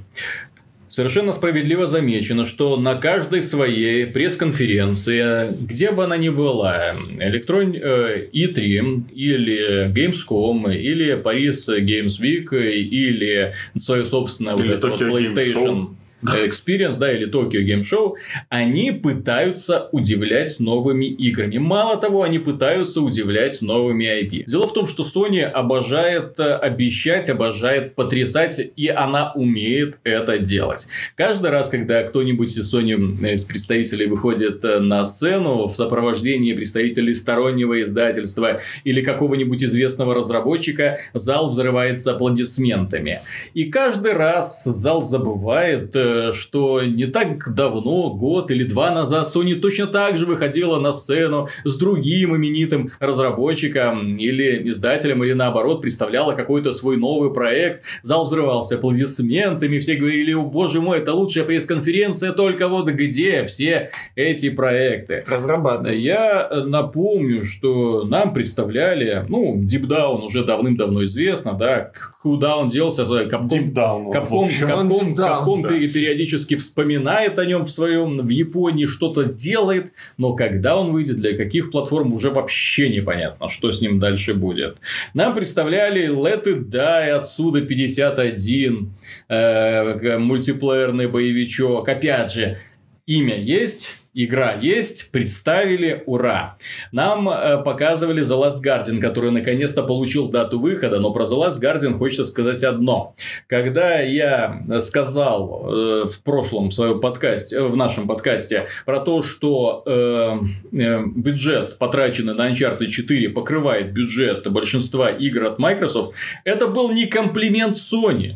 [0.87, 9.11] Совершенно справедливо замечено, что на каждой своей пресс-конференции, где бы она ни была, э, E3
[9.11, 15.11] или Gamescom, или Paris Games Week, или свое собственное вот Или это вот Tokyo Game
[15.11, 15.87] PlayStation
[16.23, 18.13] Experience, да, или Tokyo Game Show,
[18.49, 21.57] они пытаются удивлять новыми играми.
[21.57, 24.45] Мало того, они пытаются удивлять новыми IP.
[24.45, 30.87] Дело в том, что Sony обожает э, обещать, обожает потрясать, и она умеет это делать.
[31.15, 32.93] Каждый раз, когда кто-нибудь из Sony
[33.23, 40.15] э, из представителей выходит э, на сцену в сопровождении представителей стороннего издательства или какого-нибудь известного
[40.15, 43.21] разработчика, зал взрывается аплодисментами.
[43.53, 45.95] И каждый раз зал забывает,
[46.33, 51.47] что не так давно, год или два назад, Sony точно так же выходила на сцену
[51.63, 57.83] с другим именитым разработчиком или издателем, или наоборот, представляла какой-то свой новый проект.
[58.03, 63.91] Зал взрывался аплодисментами, все говорили, о боже мой, это лучшая пресс-конференция, только вот где все
[64.15, 65.23] эти проекты.
[65.27, 65.99] Разрабатывают.
[65.99, 71.91] Я напомню, что нам представляли, ну, Deep Down уже давным-давно известно, да,
[72.21, 74.11] куда он делся, Capcom, Deep Down.
[74.11, 75.69] Capcom, Capcom, Deep Down, Capcom да.
[75.69, 81.21] пере- периодически вспоминает о нем в своем, в Японии что-то делает, но когда он выйдет,
[81.21, 84.79] для каких платформ, уже вообще непонятно, что с ним дальше будет.
[85.13, 88.93] Нам представляли Let It Die отсюда 51,
[89.29, 92.57] э, мультиплеерный боевичок, опять же,
[93.05, 96.57] имя есть, игра есть, представили, ура.
[96.91, 101.61] Нам э, показывали The Last Guardian, который наконец-то получил дату выхода, но про The Last
[101.61, 103.15] Guardian хочется сказать одно.
[103.47, 109.83] Когда я сказал э, в прошлом своем подкасте, э, в нашем подкасте про то, что
[109.85, 110.37] э,
[110.77, 117.07] э, бюджет, потраченный на Uncharted 4, покрывает бюджет большинства игр от Microsoft, это был не
[117.07, 118.35] комплимент Sony.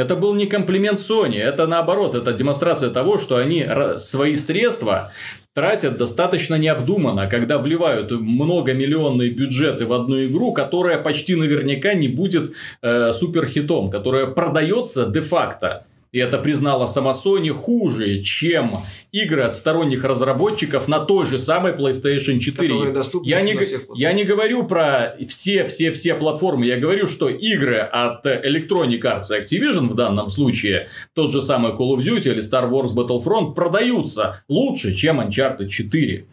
[0.00, 3.66] Это был не комплимент Sony, это наоборот, это демонстрация того, что они
[3.98, 5.12] свои средства
[5.54, 12.52] тратят достаточно необдуманно, когда вливают многомиллионные бюджеты в одну игру, которая почти наверняка не будет
[12.80, 15.84] э, суперхитом, которая продается де-факто.
[16.12, 18.78] И это признала сама Sony хуже, чем
[19.12, 22.68] игры от сторонних разработчиков на той же самой PlayStation 4.
[22.68, 23.56] Которые доступны я, не,
[23.94, 29.88] я не говорю про все-все-все платформы, я говорю, что игры от Electronic Arts и Activision
[29.88, 34.92] в данном случае, тот же самый Call of Duty или Star Wars Battlefront, продаются лучше,
[34.92, 36.26] чем Uncharted 4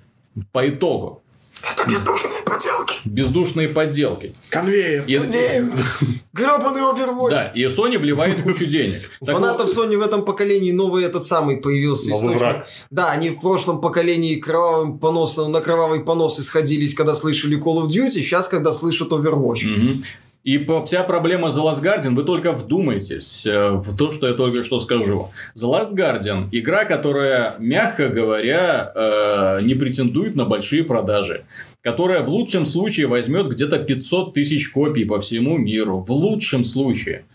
[0.52, 1.24] по итогу.
[1.64, 2.98] Это бездушные поделки.
[3.06, 4.34] Бездушные подделки.
[4.50, 5.04] Конвейер.
[5.08, 5.18] И-
[6.34, 7.30] Гребаный Overwatch.
[7.32, 9.10] да, и Sony вливает кучу денег.
[9.20, 12.40] У Так фанатов вот, Sony в этом поколении новый этот самый появился Новый источник.
[12.40, 12.68] враг.
[12.92, 17.88] Да, они в прошлом поколении кровавым поносом, на кровавый понос исходились, когда слышали Call of
[17.88, 19.66] Duty, сейчас, когда слышат Overwatch.
[19.66, 20.04] Мгм.
[20.48, 24.64] И вся проблема The Last Guardian, вы только вдумайтесь э, в то, что я только
[24.64, 25.28] что скажу.
[25.58, 31.44] The Last Guardian– игра, которая, мягко говоря, э, не претендует на большие продажи.
[31.82, 36.00] Которая в лучшем случае возьмет где-то 500 тысяч копий по всему миру.
[36.08, 37.26] В лучшем случае.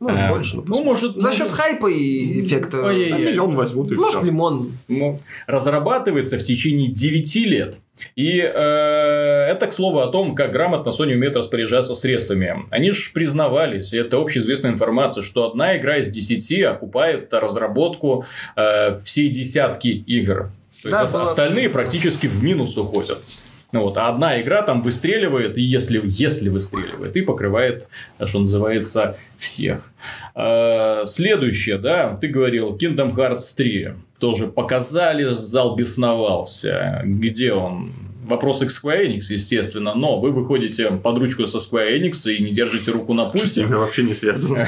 [0.00, 0.62] Может, Э, больше.
[0.66, 1.22] Ну, может...
[1.22, 2.84] За счет может, хайпа и эффекта.
[2.84, 3.12] Ой-ой-ой.
[3.12, 4.26] А миллион возьмут и Может, все.
[4.26, 4.72] лимон.
[4.88, 7.76] ну, разрабатывается в течение 9 лет.
[8.14, 8.46] И э,
[9.50, 12.66] это, к слову, о том, как грамотно Sony умеет распоряжаться средствами.
[12.70, 18.26] Они же признавались, и это общеизвестная информация, что одна игра из 10 окупает разработку
[18.56, 20.50] э, всей десятки игр.
[20.82, 23.18] То есть Да, ос- было- остальные практически в минус уходят.
[23.80, 27.86] Вот, а одна игра там выстреливает, и если, если выстреливает, и покрывает,
[28.24, 29.90] что называется, всех.
[30.34, 33.94] Э, следующее, да, ты говорил, Kingdom Hearts 3.
[34.18, 37.02] Тоже показали, зал бесновался.
[37.04, 37.90] Где он?
[38.28, 42.50] Вопросы к Square Enix, естественно, но вы выходите под ручку со Square Enix и не
[42.50, 43.62] держите руку на пульсе.
[43.62, 44.56] Я вообще не связан.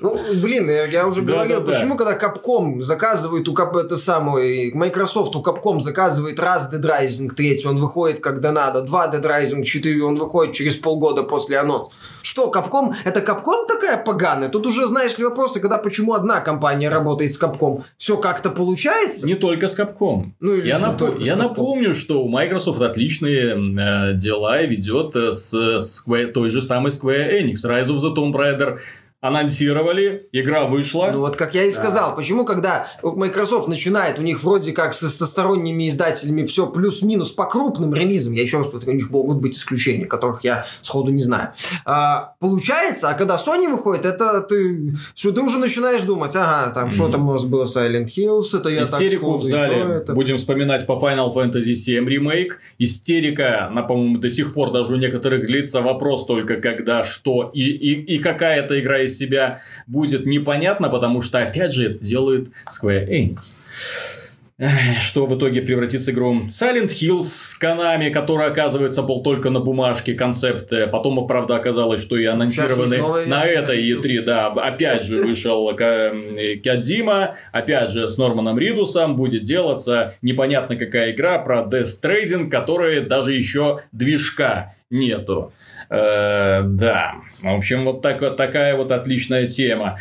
[0.00, 5.80] Ну, блин, я уже говорил, почему когда Capcom заказывает у это самое, Microsoft у Capcom
[5.80, 10.54] заказывает раз Dead Rising 3, он выходит когда надо, два Dead Rising 4, он выходит
[10.54, 11.90] через полгода после анонса.
[12.22, 12.94] Что, Capcom?
[13.04, 14.48] Это Capcom такая поганая?
[14.48, 17.82] Тут уже, знаешь ли, вопросы, когда почему одна компания работает с Capcom.
[17.96, 19.26] Все как-то получается?
[19.26, 20.32] Не только с Capcom.
[20.40, 21.00] Ну, или я, нап...
[21.20, 26.90] я напомню, что у Microsoft Microsoft отличные э, дела ведет с Square, той же самой
[26.90, 27.64] Square Enix.
[27.64, 28.80] Rise of the Tomb Raider
[29.20, 31.10] анонсировали, игра вышла.
[31.12, 32.16] Ну вот как я и сказал, да.
[32.16, 37.46] почему когда Microsoft начинает, у них вроде как со, со сторонними издателями все плюс-минус по
[37.46, 41.22] крупным релизам, я еще раз повторю, у них могут быть исключения, которых я сходу не
[41.22, 41.50] знаю.
[41.84, 46.90] А, получается, а когда Sony выходит, это ты, что ты уже начинаешь думать, ага, там
[46.90, 46.92] mm-hmm.
[46.92, 49.76] что там у нас было Silent Hills, это я Истерику так сходу, в зале.
[49.96, 50.14] Это...
[50.14, 52.60] Будем вспоминать по Final Fantasy VII ремейк.
[52.78, 57.62] Истерика, на, по-моему, до сих пор даже у некоторых длится вопрос только когда, что и,
[57.62, 62.50] и, и какая эта игра из себя будет непонятно, потому что, опять же, это делает
[62.70, 63.54] Square Enix
[65.02, 69.60] что в итоге превратится в игру Silent Hills с Канами, который оказывается был только на
[69.60, 70.72] бумажке концепт.
[70.90, 77.92] Потом, правда, оказалось, что и анонсированный на этой E3, да, опять же вышел Кадзима, опять
[77.92, 83.82] же с Норманом Ридусом будет делаться непонятно какая игра про Death Trading, которая даже еще
[83.92, 85.52] движка нету.
[85.90, 89.98] Э, да, в общем, вот, так, вот такая вот отличная тема.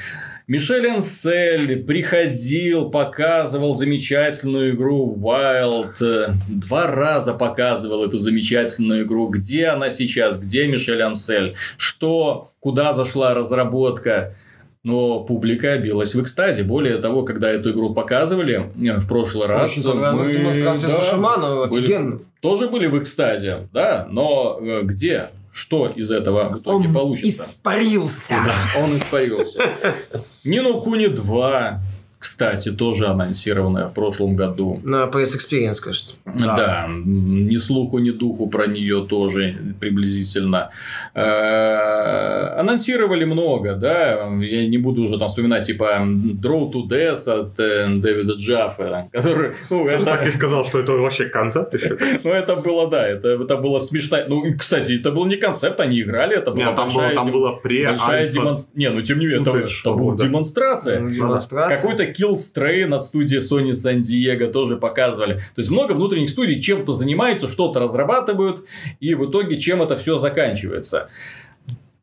[0.48, 6.34] Мишель Ансель приходил, показывал замечательную игру Wild.
[6.48, 9.28] Два раза показывал эту замечательную игру.
[9.28, 10.38] Где она сейчас?
[10.38, 11.56] Где Мишель Ансель?
[11.76, 12.52] Что?
[12.62, 14.36] Куда зашла разработка?
[14.84, 16.64] Но публика билась в экстазе.
[16.64, 19.72] Более того, когда эту игру показывали в прошлый раз...
[19.72, 20.34] Очень понравилась мы...
[20.34, 22.20] демонстрация да, офигенно.
[22.40, 25.26] Тоже были в экстазе, да, но э, где?
[25.58, 27.44] Что из этого в итоге он получится.
[27.44, 28.36] испарился.
[28.46, 29.60] Да, он испарился.
[30.44, 31.82] Нину Куни 2
[32.28, 34.82] кстати, тоже анонсированная в прошлом году.
[34.84, 36.16] На PS Experience, кажется.
[36.26, 36.56] Да.
[36.58, 36.88] да.
[36.90, 40.72] Ни слуху, ни духу про нее тоже приблизительно.
[41.14, 44.28] Э, анонсировали много, да.
[44.42, 49.52] Я не буду уже там вспоминать, типа Draw to Death от э, Дэвида Джаффа, который...
[49.70, 50.04] Ну, это...
[50.04, 51.98] так и сказал, что это вообще концепт еще.
[52.26, 54.18] ну, это было, да, это, это было смешно.
[54.28, 57.16] Ну, кстати, это был не концепт, они играли, это была там большая...
[57.16, 58.78] Было, там было пре большая демонстрация.
[58.78, 61.00] Не, ну, тем не менее, это, это была демонстрация.
[61.00, 61.78] Ну, демонстрация.
[61.78, 65.36] Какой-то Kill Strain от студии Sony San Diego тоже показывали.
[65.36, 68.66] То есть много внутренних студий чем-то занимаются, что-то разрабатывают,
[69.00, 71.10] и в итоге чем это все заканчивается.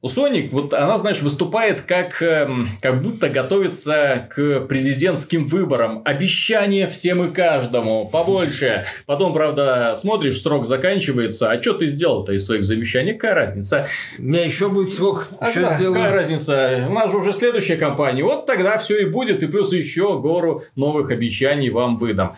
[0.04, 6.02] У Sonic, вот она, знаешь, выступает как, эм, как будто готовится к президентским выборам.
[6.04, 8.84] Обещания всем и каждому, побольше.
[9.06, 11.50] Потом, правда, смотришь, срок заканчивается.
[11.50, 13.14] А что ты сделал-то из своих замещаний?
[13.14, 13.86] Какая разница?
[14.18, 15.28] У меня еще будет срок.
[15.40, 15.94] А еще да, сделаю.
[15.94, 16.86] Какая разница?
[16.86, 18.22] У нас же уже следующая компания.
[18.22, 19.42] Вот тогда все и будет.
[19.42, 22.36] И плюс еще гору новых обещаний вам выдам.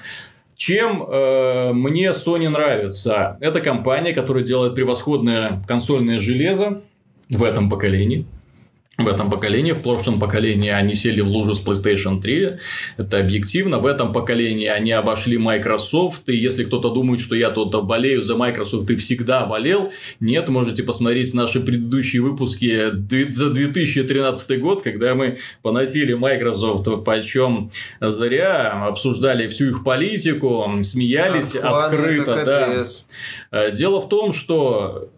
[0.54, 3.38] Чем э, мне Sony нравится?
[3.40, 6.82] Это компания, которая делает превосходное консольное железо
[7.28, 8.26] в этом поколении
[8.98, 9.72] в этом поколении.
[9.72, 12.58] В прошлом поколении они сели в лужу с PlayStation 3.
[12.96, 13.78] Это объективно.
[13.78, 16.28] В этом поколении они обошли Microsoft.
[16.28, 20.82] И если кто-то думает, что я тут болею за Microsoft и всегда болел, нет, можете
[20.82, 22.90] посмотреть наши предыдущие выпуски
[23.32, 27.70] за 2013 год, когда мы поносили Microsoft почем
[28.00, 32.86] зря, обсуждали всю их политику, смеялись Ах, открыто.
[33.52, 33.70] Да.
[33.70, 35.10] Дело в том, что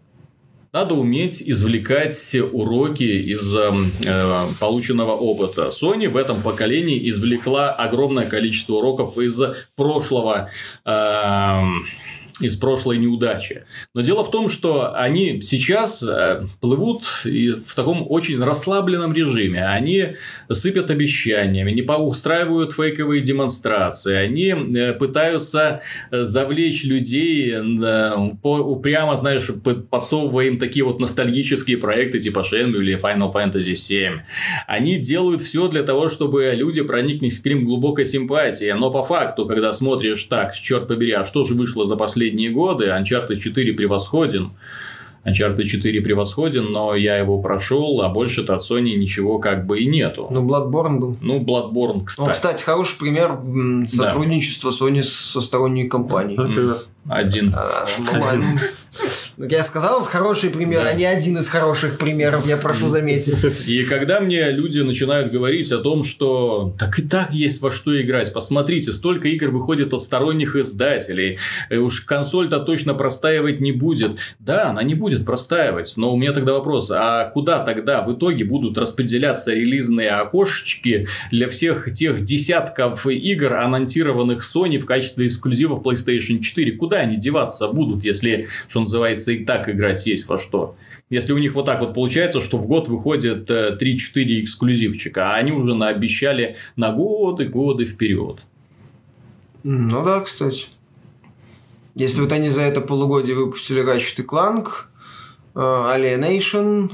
[0.71, 5.67] надо уметь извлекать уроки из эм, э, полученного опыта.
[5.67, 9.41] Sony в этом поколении извлекла огромное количество уроков из
[9.75, 10.49] прошлого
[10.85, 11.61] э,
[12.41, 13.65] из прошлой неудачи.
[13.93, 19.65] Но дело в том, что они сейчас э, плывут в таком очень расслабленном режиме.
[19.65, 20.15] Они
[20.51, 24.15] сыпят обещаниями, не устраивают фейковые демонстрации.
[24.15, 25.81] Они э, пытаются
[26.11, 27.53] э, завлечь людей,
[28.81, 29.47] прямо, знаешь,
[29.89, 34.21] подсовывая им такие вот ностальгические проекты типа Shenmue или Final Fantasy VII.
[34.67, 38.73] Они делают все для того, чтобы люди прониклись к ним глубокой симпатией.
[38.73, 42.51] Но по факту, когда смотришь так, черт побери, а что же вышло за последние последние
[42.51, 42.87] годы.
[42.87, 44.51] Uncharted 4 превосходен.
[45.25, 49.85] Uncharted 4 превосходен, но я его прошел, а больше-то от Sony ничего как бы и
[49.85, 50.27] нету.
[50.31, 51.17] Ну, Bloodborne был.
[51.21, 52.27] Ну, Bloodborne, кстати.
[52.27, 53.37] Ну, кстати, хороший пример
[53.87, 54.77] сотрудничества да.
[54.77, 56.39] Sony со сторонней компанией.
[57.07, 57.53] Один.
[57.55, 58.59] А, ну, ладно.
[59.37, 60.89] Ну, Я сказал, хороший пример, Да.
[60.89, 63.67] а не один из хороших примеров, я прошу заметить.
[63.67, 67.99] И когда мне люди начинают говорить о том, что так и так есть во что
[68.01, 71.37] играть, посмотрите, столько игр выходит от сторонних издателей,
[71.69, 74.17] э, уж консоль-то точно простаивать не будет.
[74.39, 78.43] Да, она не будет простаивать, но у меня тогда вопрос, а куда тогда в итоге
[78.43, 86.39] будут распределяться релизные окошечки для всех тех десятков игр, анонсированных Sony в качестве эксклюзивов PlayStation
[86.39, 86.73] 4?
[86.73, 90.75] Куда они деваться будут, если, что называется, и так играть есть во что?
[91.09, 95.35] Если у них вот так вот получается, что в год выходит э, 3-4 эксклюзивчика, а
[95.35, 98.41] они уже наобещали на годы, годы вперед.
[99.63, 100.67] Ну да, кстати.
[101.95, 104.67] Если вот они за это полугодие выпустили Ratchet Clank,
[105.55, 106.91] э, Alienation,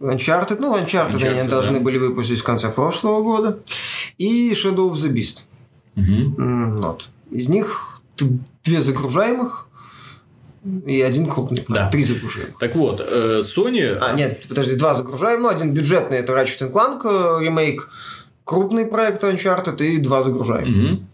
[0.00, 1.80] Uncharted, ну, Uncharted, Uncharted, они должны да.
[1.80, 3.58] были выпустить в конце прошлого года,
[4.18, 5.42] и Shadow of the Beast.
[5.96, 7.08] М, Вот.
[7.30, 8.00] Из них
[8.64, 9.68] две загружаемых
[10.86, 11.64] и один крупный.
[11.68, 11.88] Да.
[11.90, 12.58] Три загружаемых.
[12.58, 13.98] Так вот, э, Sony...
[14.00, 15.42] А, нет, подожди, два загружаемых.
[15.42, 17.90] Ну, один бюджетный, это Ratchet Clank э, ремейк,
[18.44, 20.76] крупный проект Uncharted и два загружаемых.
[20.76, 21.08] Мгм.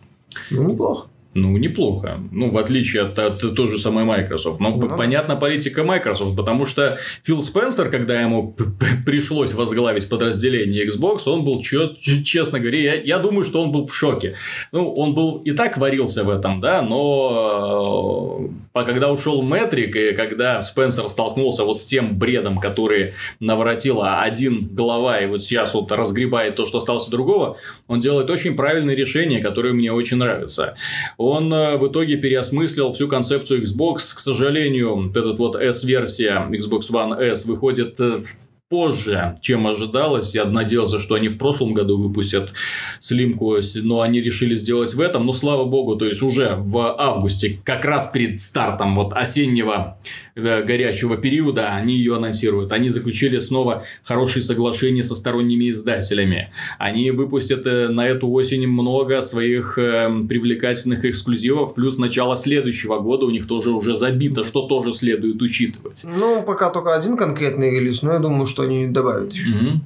[0.51, 1.09] Ну, неплохо.
[1.41, 2.20] Ну, неплохо.
[2.32, 4.61] Ну, в отличие от, от той же самой Microsoft.
[4.61, 8.57] Но Ну понятна политика Microsoft, потому что Фил Спенсер, когда ему
[9.07, 13.86] пришлось возглавить подразделение Xbox, он был, чё- честно говоря, я, я думаю, что он был
[13.86, 14.34] в шоке.
[14.72, 19.95] Ну, он был и так варился в этом, да, но э, а когда ушел Метрик,
[19.97, 25.74] и когда Спенсер столкнулся вот с тем бредом, который наворотила один глава, и вот сейчас
[25.74, 30.74] вот разгребает то, что осталось другого, он делает очень правильные решения, которые мне очень нравятся.
[31.16, 34.14] Он э, в итоге переосмыслил всю концепцию Xbox.
[34.14, 38.22] К сожалению, эта вот S-версия Xbox One S выходит э,
[38.68, 40.34] позже, чем ожидалось.
[40.34, 42.52] Я надеялся, что они в прошлом году выпустят
[43.00, 45.24] слимку, но они решили сделать в этом.
[45.24, 49.98] Но слава богу, то есть уже в августе, как раз перед стартом вот осеннего
[50.34, 52.70] э, горячего периода, они ее анонсируют.
[52.72, 56.52] Они заключили снова хорошие соглашения со сторонними издателями.
[56.78, 63.24] Они выпустят э, на эту осень много своих э, привлекательных эксклюзивов, плюс начало следующего года
[63.24, 66.04] у них тоже уже забито, что тоже следует учитывать.
[66.04, 69.50] Ну, пока только один конкретный релиз, но я думаю, что они добавят еще.
[69.54, 69.84] Мгм.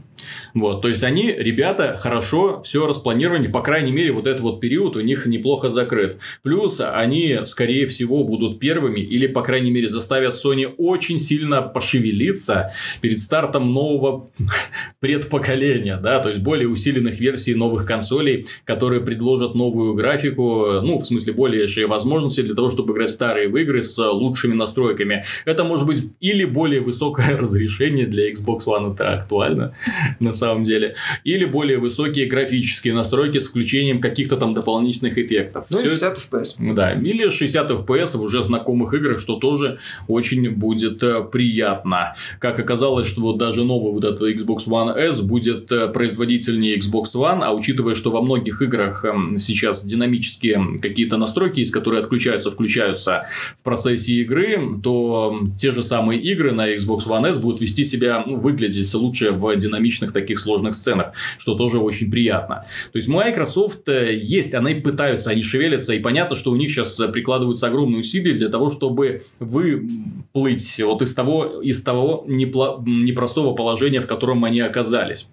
[0.54, 4.96] Вот, то есть они, ребята, хорошо все распланировали, по крайней мере, вот этот вот период
[4.96, 6.18] у них неплохо закрыт.
[6.42, 12.72] Плюс они, скорее всего, будут первыми или, по крайней мере, заставят Sony очень сильно пошевелиться
[13.00, 14.30] перед стартом нового
[15.00, 21.06] предпоколения, да, то есть более усиленных версий новых консолей, которые предложат новую графику, ну, в
[21.06, 25.24] смысле, большие возможности для того, чтобы играть старые в игры с лучшими настройками.
[25.44, 29.74] Это может быть или более высокое разрешение для Xbox One, это актуально,
[30.20, 30.94] на самом деле,
[31.24, 35.66] или более высокие графические настройки с включением каких-то там дополнительных эффектов.
[35.70, 36.74] Ну, и Всё 60 FPS.
[36.74, 42.14] да, или 60 FPS в уже знакомых играх, что тоже очень будет э, приятно.
[42.38, 47.14] Как оказалось, что вот даже новый вот этот Xbox One S будет э, производительнее Xbox
[47.14, 52.50] One, а учитывая, что во многих играх эм, сейчас динамические какие-то настройки, из которые отключаются,
[52.50, 53.26] включаются
[53.58, 57.84] в процессе игры, то м, те же самые игры на Xbox One S будут вести
[57.84, 59.56] себя, ну, выглядеть лучше в
[60.03, 62.64] динамичных таких сложных сценах, что тоже очень приятно.
[62.92, 66.96] То есть Microsoft э, есть, они пытаются, они шевелятся, и понятно, что у них сейчас
[67.12, 74.00] прикладываются огромные усилия для того, чтобы выплыть вот из того, из того непло- непростого положения,
[74.00, 75.28] в котором они оказались.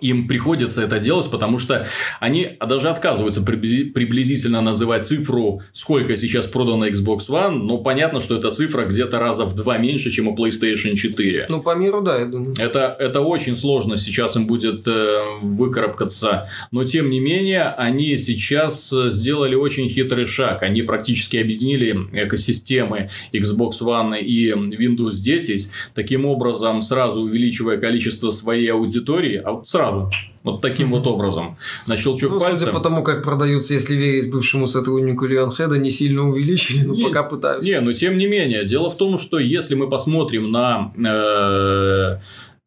[0.00, 1.86] Им приходится это делать, потому что
[2.20, 8.36] они даже отказываются прибли- приблизительно называть цифру, сколько сейчас продано Xbox One, но понятно, что
[8.36, 11.46] эта цифра где-то раза в два меньше, чем у PlayStation 4.
[11.48, 12.54] Ну, по миру, да, я думаю.
[12.58, 16.48] Это, это очень сложно сейчас им будет э, выкарабкаться.
[16.70, 20.62] Но, тем не менее, они сейчас э, сделали очень хитрый шаг.
[20.62, 28.68] Они практически объединили экосистемы Xbox One и Windows 10, таким образом сразу увеличивая количество своей
[28.72, 29.42] аудитории.
[29.74, 30.08] Сразу.
[30.44, 31.56] Вот таким вот образом.
[31.88, 32.58] На щелчок Ну, пальца.
[32.58, 37.02] судя по тому, как продаются, если верить бывшему сотруднику Леонхеда, не сильно увеличили, но Не-
[37.02, 37.68] пока пытаются.
[37.68, 38.64] Не, но тем не менее.
[38.64, 42.18] Дело в том, что если мы посмотрим на э,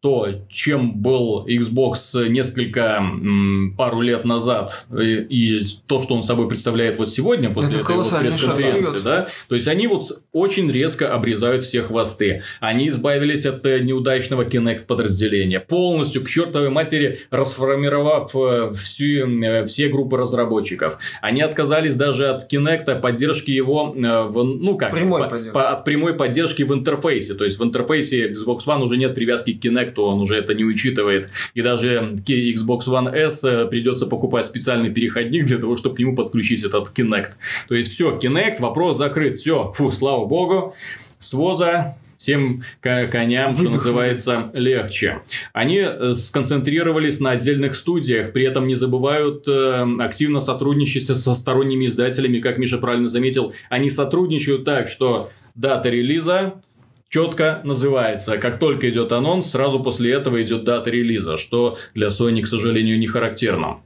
[0.08, 5.16] то, чем был Xbox несколько м, пару лет назад, и,
[5.60, 9.56] и то, что он собой представляет вот сегодня после Это этой вот пресс-конференции, да, то
[9.56, 12.44] есть они вот очень резко обрезают все хвосты.
[12.62, 19.66] Они избавились от э, неудачного Kinect подразделения, полностью к чертовой матери расформировав э, всю, э,
[19.66, 21.00] все группы разработчиков.
[21.22, 25.84] Они отказались даже от Kinect, поддержки его э, в, ну как, Прямой по- по- от
[25.84, 27.34] прямой поддержки в интерфейсе.
[27.34, 30.54] То есть в интерфейсе Xbox One уже нет привязки к Kinect то он уже это
[30.54, 31.32] не учитывает.
[31.56, 36.16] И даже Xbox One S э, придется покупать специальный переходник для того, чтобы к нему
[36.16, 37.32] подключить этот Kinect.
[37.68, 39.38] То есть все, Kinect, вопрос закрыт.
[39.38, 40.76] Все, фу, слава богу.
[41.18, 45.24] С ВОЗа всем коням, что называется, легче.
[45.52, 51.88] Они э, сконцентрировались на отдельных студиях, при этом не забывают э, активно сотрудничать со сторонними
[51.88, 53.54] издателями, как Миша правильно заметил.
[53.70, 56.62] Они сотрудничают так, что дата релиза
[57.10, 58.38] четко называется.
[58.38, 63.00] Как только идет анонс, сразу после этого идет дата релиза, что для Sony, к сожалению,
[63.00, 63.82] не характерно.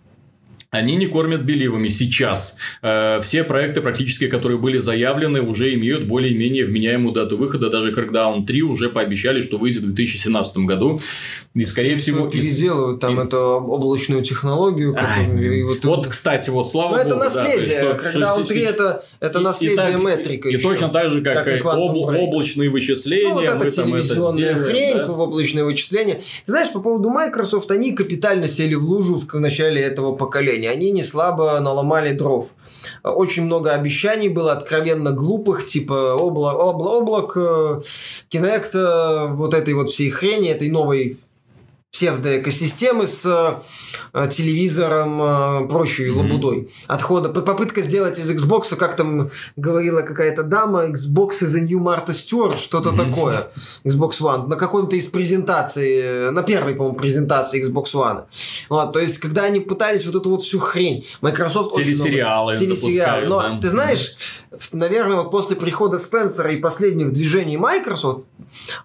[0.72, 2.56] Они не кормят беливами сейчас.
[2.82, 7.70] Э, все проекты, практически, которые были заявлены, уже имеют более-менее вменяемую дату выхода.
[7.70, 10.98] Даже Crackdown 3 уже пообещали, что выйдет в 2017 году.
[11.54, 12.28] И, скорее всего...
[12.28, 13.26] Переделывают там и...
[13.26, 14.96] эту облачную технологию.
[14.96, 17.26] Которую, и вот, вот, кстати, вот слава Но ну, богу.
[17.26, 17.82] это наследие.
[17.82, 21.34] Да, Crackdown 3 это, это и, наследие и, метрика И, и точно так же, как,
[21.34, 23.28] как и обл- облачные вычисления.
[23.28, 25.12] Ну, вот это телевизионная это хрень, да?
[25.12, 26.22] облачные вычисления.
[26.46, 30.70] Ты знаешь, по поводу Microsoft, они капитально сели в лужу в начале этого поколения поколения.
[30.70, 32.54] Они не слабо наломали дров.
[33.04, 37.38] Очень много обещаний было, откровенно глупых, типа облак, облак, облак
[38.32, 41.18] Kinect, э, вот этой вот всей хрени, этой новой
[41.92, 43.60] псевдоэкосистемы с
[44.14, 46.16] э, телевизором, э, прочей mm-hmm.
[46.16, 46.70] лабудой.
[46.88, 47.30] Отхода.
[47.30, 52.58] Попытка сделать из Xbox, как там говорила какая-то дама, Xbox is a new Martha Stewart,
[52.58, 53.10] что-то mm-hmm.
[53.10, 53.52] такое.
[53.84, 54.48] Xbox One.
[54.48, 58.24] На какой-то из презентаций, на первой, по-моему, презентации Xbox One.
[58.70, 62.82] Вот, то есть, когда они пытались вот эту вот всю хрень, Microsoft Телесериалы очень много...
[62.82, 63.26] Телесериалы.
[63.28, 63.60] Но, да?
[63.62, 64.16] ты знаешь,
[64.72, 68.24] наверное, вот после прихода Спенсера и последних движений Microsoft,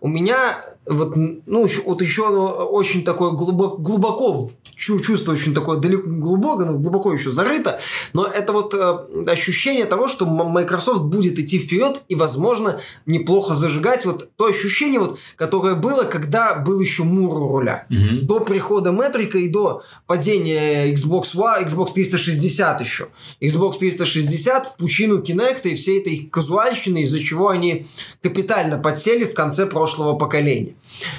[0.01, 6.05] у меня вот, ну, вот еще оно очень такое глубоко, глубоко чувство очень такое далеко,
[6.07, 7.79] глубоко, но глубоко еще зарыто,
[8.13, 14.05] но это вот э, ощущение того, что Microsoft будет идти вперед и, возможно, неплохо зажигать
[14.05, 17.87] вот то ощущение, вот, которое было, когда был еще Мур у руля.
[17.91, 18.21] Mm-hmm.
[18.23, 23.09] До прихода Метрика и до падения Xbox One, Xbox 360 еще.
[23.41, 27.87] Xbox 360 в пучину Kinect и всей этой казуальщины, из-за чего они
[28.23, 30.75] капитально подсели в конце прошлого поколения.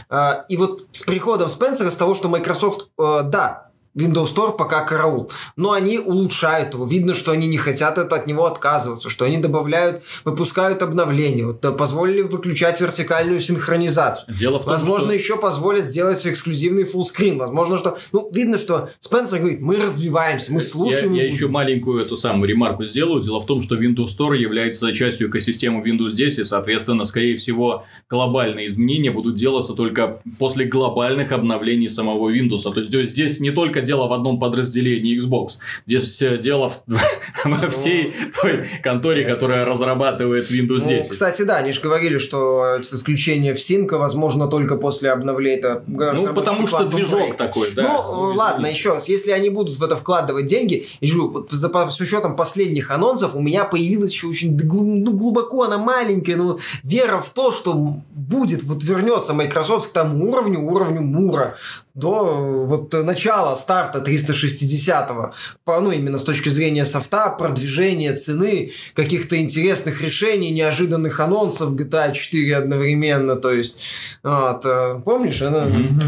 [0.09, 3.66] А, и вот с приходом Спенсера, с того, что Microsoft, э, да,
[3.97, 5.31] Windows Store пока караул.
[5.55, 6.85] Но они улучшают его.
[6.85, 11.61] Видно, что они не хотят это, от него отказываться, что они добавляют, выпускают обновления, вот,
[11.77, 14.35] позволили выключать вертикальную синхронизацию.
[14.35, 15.17] Дело в том, Возможно, что...
[15.17, 17.37] еще позволят сделать эксклюзивный фуллскрин.
[17.37, 17.97] Возможно, что...
[18.11, 21.13] Ну, видно, что Спенсер говорит, мы развиваемся, мы слушаем.
[21.13, 23.23] Я, я еще маленькую эту самую ремарку сделаю.
[23.23, 27.85] Дело в том, что Windows Store является частью экосистемы Windows 10, и, соответственно, скорее всего,
[28.09, 32.63] глобальные изменения будут делаться только после глобальных обновлений самого Windows.
[32.63, 35.57] То есть здесь не только дело в одном подразделении Xbox.
[35.87, 36.71] Здесь дело
[37.45, 41.03] во всей той конторе, которая разрабатывает Windows 10.
[41.03, 45.81] Ну, кстати, да, они же говорили, что отключение в Синка возможно только после обновления.
[45.87, 47.83] Ну, потому что движок такой, да.
[47.83, 52.35] Ну, ладно, еще раз, если они будут в это вкладывать деньги, и вот, с учетом
[52.35, 57.51] последних анонсов, у меня появилась еще очень ну, глубоко, она маленькая, но вера в то,
[57.51, 57.73] что
[58.11, 61.55] будет, вот вернется Microsoft к тому уровню, уровню Мура,
[61.97, 65.33] до вот начала старта 360-го,
[65.65, 72.55] ну, именно с точки зрения софта, продвижения цены, каких-то интересных решений, неожиданных анонсов GTA 4
[72.55, 73.79] одновременно, то есть,
[74.21, 75.65] вот, э, помнишь, она...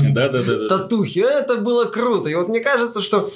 [0.09, 0.67] Да-да-да.
[0.67, 3.31] Татухи, это было круто, и вот мне кажется, что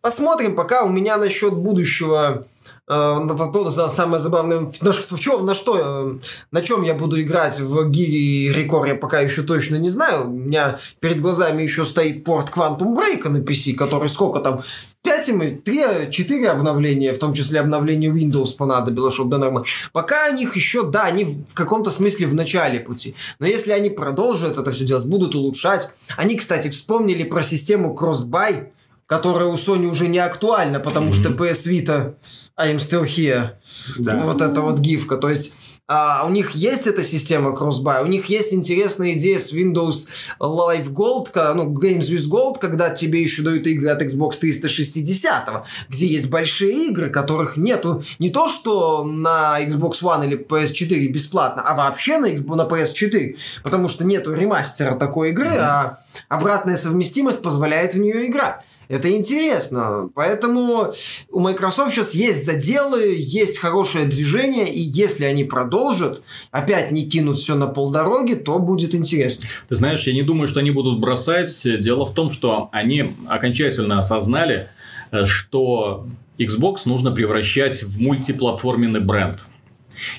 [0.00, 2.57] посмотрим пока у меня насчет будущего э,
[2.88, 6.18] самое забавное, на, в чем, на что, э,
[6.50, 10.28] на чем я буду играть в Гири Рекор, я пока еще точно не знаю.
[10.28, 14.62] У меня перед глазами еще стоит порт Quantum Break на PC, который сколько там,
[15.02, 19.66] 5 или 3, 4 обновления, в том числе обновление Windows понадобилось, чтобы да нормально.
[19.92, 23.14] Пока у них еще, да, они в каком-то смысле в начале пути.
[23.38, 25.90] Но если они продолжат это все делать, будут улучшать.
[26.16, 28.68] Они, кстати, вспомнили про систему Crossbuy,
[29.06, 31.14] которая у Sony уже не актуальна, потому mm-hmm.
[31.14, 32.14] что PS Vita
[32.58, 33.50] I'm still here.
[33.98, 34.20] Да.
[34.24, 35.16] Вот эта вот гифка.
[35.16, 35.52] То есть
[35.90, 40.92] а, у них есть эта система Crossbuy, у них есть интересная идея с Windows Live
[40.92, 46.28] Gold, ну, Games with Gold, когда тебе еще дают игры от Xbox 360, где есть
[46.28, 52.18] большие игры, которых нету не то, что на Xbox One или PS4 бесплатно, а вообще
[52.18, 55.58] на, Xbox, на PS4, потому что нету ремастера такой игры, mm-hmm.
[55.58, 58.56] а обратная совместимость позволяет в нее играть.
[58.88, 60.10] Это интересно.
[60.14, 60.92] Поэтому
[61.30, 67.36] у Microsoft сейчас есть заделы, есть хорошее движение, и если они продолжат, опять не кинут
[67.36, 69.46] все на полдороги, то будет интересно.
[69.68, 71.62] Ты знаешь, я не думаю, что они будут бросать.
[71.80, 74.68] Дело в том, что они окончательно осознали,
[75.10, 76.06] э, что
[76.38, 79.38] Xbox нужно превращать в мультиплатформенный бренд.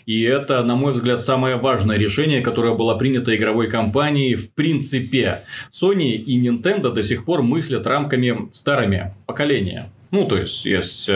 [0.06, 5.44] И это, на мой взгляд, самое важное решение, которое было принято игровой компанией в принципе.
[5.72, 9.92] Sony и Nintendo до сих пор мыслят рамками старыми поколения.
[10.12, 11.14] Ну, то есть, есть э,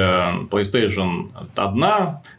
[0.51, 1.83] PlayStation 1,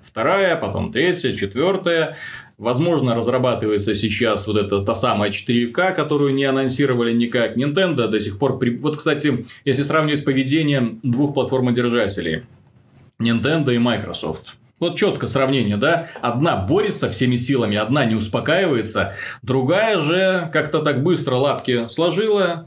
[0.02, 2.16] вторая, потом третья, четвертая.
[2.56, 7.56] Возможно, разрабатывается сейчас вот эта та самая 4К, которую не анонсировали никак.
[7.56, 8.58] Nintendo до сих пор...
[8.60, 8.76] При...
[8.76, 12.44] Вот, кстати, если сравнивать поведение двух платформодержателей.
[13.18, 14.54] Nintendo и Microsoft.
[14.80, 16.08] Вот четко сравнение, да?
[16.20, 22.66] Одна борется всеми силами, одна не успокаивается, другая же как-то так быстро лапки сложила.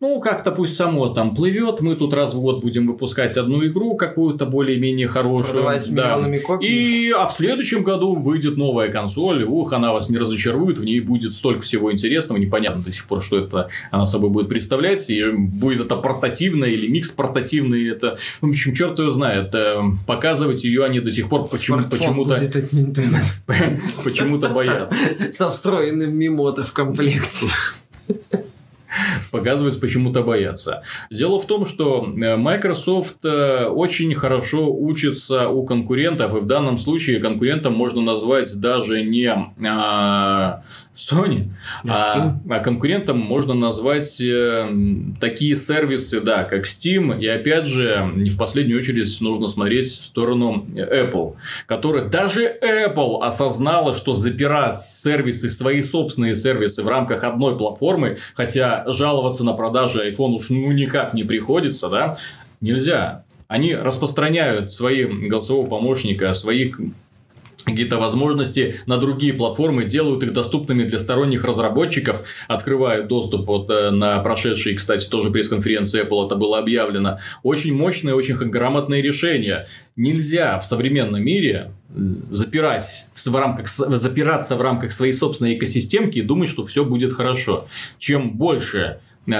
[0.00, 1.80] Ну, как-то пусть само там плывет.
[1.80, 5.52] Мы тут раз в год будем выпускать одну игру какую-то более-менее хорошую.
[5.52, 6.02] Продавать да.
[6.02, 6.66] миллионами копий.
[6.66, 9.44] И, а в следующем году выйдет новая консоль.
[9.44, 10.78] Ух, она вас не разочарует.
[10.78, 12.38] В ней будет столько всего интересного.
[12.38, 15.08] Непонятно до сих пор, что это она собой будет представлять.
[15.08, 17.88] И будет это портативно или микс портативный.
[17.88, 19.54] Это, в общем, черт его знает.
[19.54, 23.20] Э, Показывать ее они до сих пор почему, Смартфон почему-то будет от Nintendo.
[24.04, 24.96] почему-то боятся.
[25.32, 27.46] Со встроенным мимото в комплекте.
[29.30, 30.82] Показывать почему-то боятся.
[31.10, 36.78] Дело в том, что э, Microsoft э, очень хорошо учится у конкурентов, и в данном
[36.78, 39.34] случае конкурентом можно назвать даже не
[39.66, 40.62] а,
[40.96, 41.48] Sony,
[41.88, 44.68] а, а конкурентом можно назвать э,
[45.20, 50.04] такие сервисы, да, как Steam, и опять же, не в последнюю очередь нужно смотреть в
[50.04, 51.34] сторону Apple,
[51.66, 58.84] которая даже Apple осознала, что запирать сервисы, свои собственные сервисы в рамках одной платформы, хотя
[58.86, 62.18] жаловаться на продажи iPhone уж ну никак не приходится, да,
[62.60, 63.24] нельзя.
[63.48, 66.80] Они распространяют свои голосового помощника, своих
[67.64, 73.90] какие-то возможности на другие платформы, делают их доступными для сторонних разработчиков, открывают доступ вот э,
[73.90, 77.18] на прошедшей, кстати, тоже пресс-конференции Apple это было объявлено.
[77.42, 79.66] Очень мощное, очень грамотное решение.
[79.96, 81.72] Нельзя в современном мире
[82.30, 87.66] запирать в рамках, запираться в рамках своей собственной экосистемки и думать, что все будет хорошо.
[87.98, 88.98] Чем больше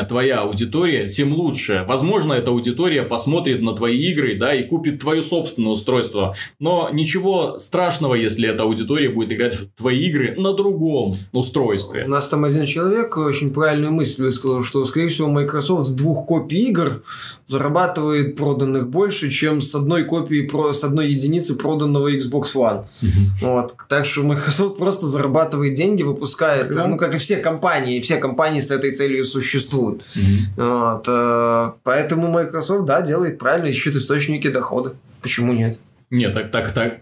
[0.09, 1.85] твоя аудитория, тем лучше.
[1.89, 6.35] Возможно, эта аудитория посмотрит на твои игры, да, и купит твое собственное устройство.
[6.59, 12.05] Но ничего страшного, если эта аудитория будет играть в твои игры на другом устройстве.
[12.05, 16.27] У нас там один человек очень правильную мысль высказал, что, скорее всего, Microsoft с двух
[16.27, 17.03] копий игр
[17.45, 22.85] зарабатывает проданных больше, чем с одной копии, с одной единицы проданного Xbox One.
[23.43, 23.75] Вот.
[23.89, 28.71] Так что Microsoft просто зарабатывает деньги, выпускает, ну, как и все компании, все компании с
[28.71, 30.03] этой целью существуют существует.
[30.03, 30.93] Mm-hmm.
[30.93, 34.95] Вот, э, поэтому Microsoft, да, делает правильно, ищет источники дохода.
[35.23, 35.79] Почему нет?
[36.11, 36.99] Нет, так, так, так,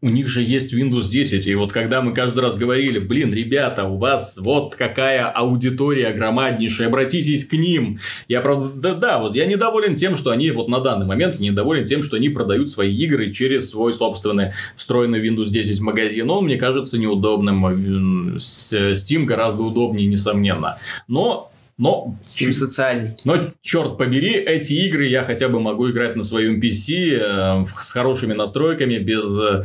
[0.00, 3.84] у них же есть Windows 10, и вот когда мы каждый раз говорили, блин, ребята,
[3.84, 7.98] у вас вот какая аудитория громаднейшая, обратитесь к ним.
[8.26, 12.02] Я, правда, да-да, вот я недоволен тем, что они вот на данный момент недоволен тем,
[12.02, 16.30] что они продают свои игры через свой собственный встроенный Windows 10 магазин.
[16.30, 20.78] Он мне кажется неудобным, Steam гораздо удобнее, несомненно.
[21.06, 22.16] Но но...
[22.22, 23.16] Steam социальный.
[23.24, 27.92] Но, черт побери, эти игры я хотя бы могу играть на своем PC э, с
[27.92, 29.62] хорошими настройками, без э,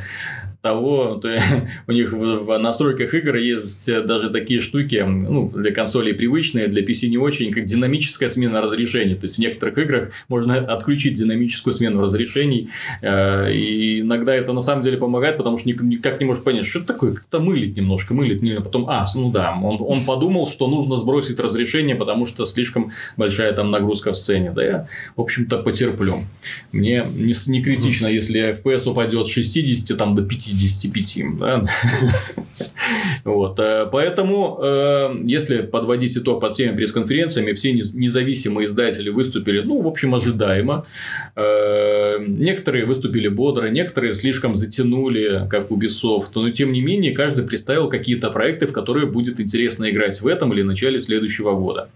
[0.63, 1.29] того, то
[1.87, 7.09] у них в настройках игр есть даже такие штуки, ну, для консолей привычные, для PC
[7.09, 9.15] не очень, как динамическая смена разрешений.
[9.15, 12.69] То есть, в некоторых играх можно отключить динамическую смену разрешений.
[13.01, 16.79] Э, и иногда это на самом деле помогает, потому что никак не можешь понять, что
[16.79, 20.67] это такое, как-то мылит немножко, мылит, а потом, а, ну да, он, он подумал, что
[20.67, 24.53] нужно сбросить разрешение, потому что слишком большая там нагрузка в сцене.
[24.55, 24.87] Да я,
[25.17, 26.19] в общем-то, потерплю.
[26.71, 31.37] Мне не, не критично, если FPS упадет с 60 там, до 50 55.
[31.39, 31.63] Да?
[33.23, 33.59] вот.
[33.59, 39.87] Э, поэтому, э, если подводить итог под всеми пресс-конференциями, все независимые издатели выступили, ну, в
[39.87, 40.85] общем, ожидаемо.
[41.35, 46.31] Э, некоторые выступили бодро, некоторые слишком затянули, как Ubisoft.
[46.35, 50.53] Но, тем не менее, каждый представил какие-то проекты, в которые будет интересно играть в этом
[50.53, 51.89] или начале следующего года.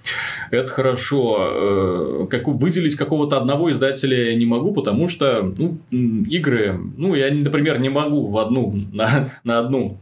[0.51, 2.27] Это хорошо.
[2.29, 7.79] Как, выделить какого-то одного издателя я не могу, потому что ну, игры, ну, я, например,
[7.79, 9.97] не могу в одну, на, на одну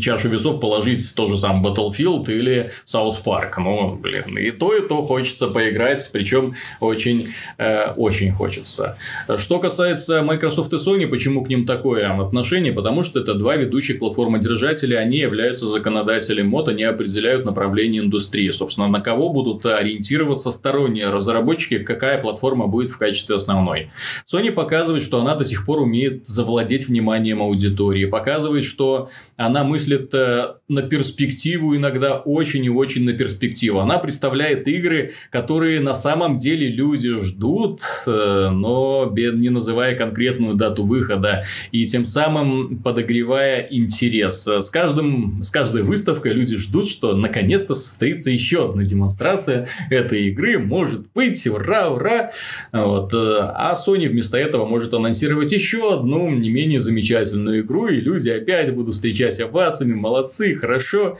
[0.00, 3.52] чашу весов положить то же самое Battlefield или South Park.
[3.58, 7.28] Ну, блин, и то, и то хочется поиграть, причем очень,
[7.58, 8.98] э, очень хочется.
[9.38, 12.72] Что касается Microsoft и Sony, почему к ним такое отношение?
[12.72, 18.50] Потому что это два ведущих платформодержателя, они являются законодателем мод, они определяют направление индустрии.
[18.50, 23.90] Собственно, на кого будут ориентироваться сторонние разработчики, какая платформа будет в качестве основной.
[24.30, 29.70] Sony показывает, что она до сих пор умеет завладеть вниманием аудитории, показывает, что она она
[29.70, 33.78] мыслит э, на перспективу, иногда очень и очень на перспективу.
[33.78, 40.84] Она представляет игры, которые на самом деле люди ждут, э, но не называя конкретную дату
[40.84, 44.46] выхода, и тем самым подогревая интерес.
[44.46, 50.58] С, каждым, с каждой выставкой люди ждут, что наконец-то состоится еще одна демонстрация этой игры.
[50.58, 52.32] Может быть, ура, ура!
[52.72, 53.14] Вот.
[53.14, 58.74] А Sony вместо этого может анонсировать еще одну не менее замечательную игру, и люди опять
[58.74, 61.18] будут встречать овациями, молодцы, хорошо.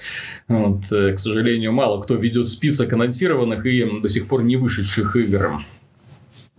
[0.48, 0.80] Вот.
[0.88, 5.60] К сожалению, мало кто ведет список анонсированных и до сих пор не вышедших игр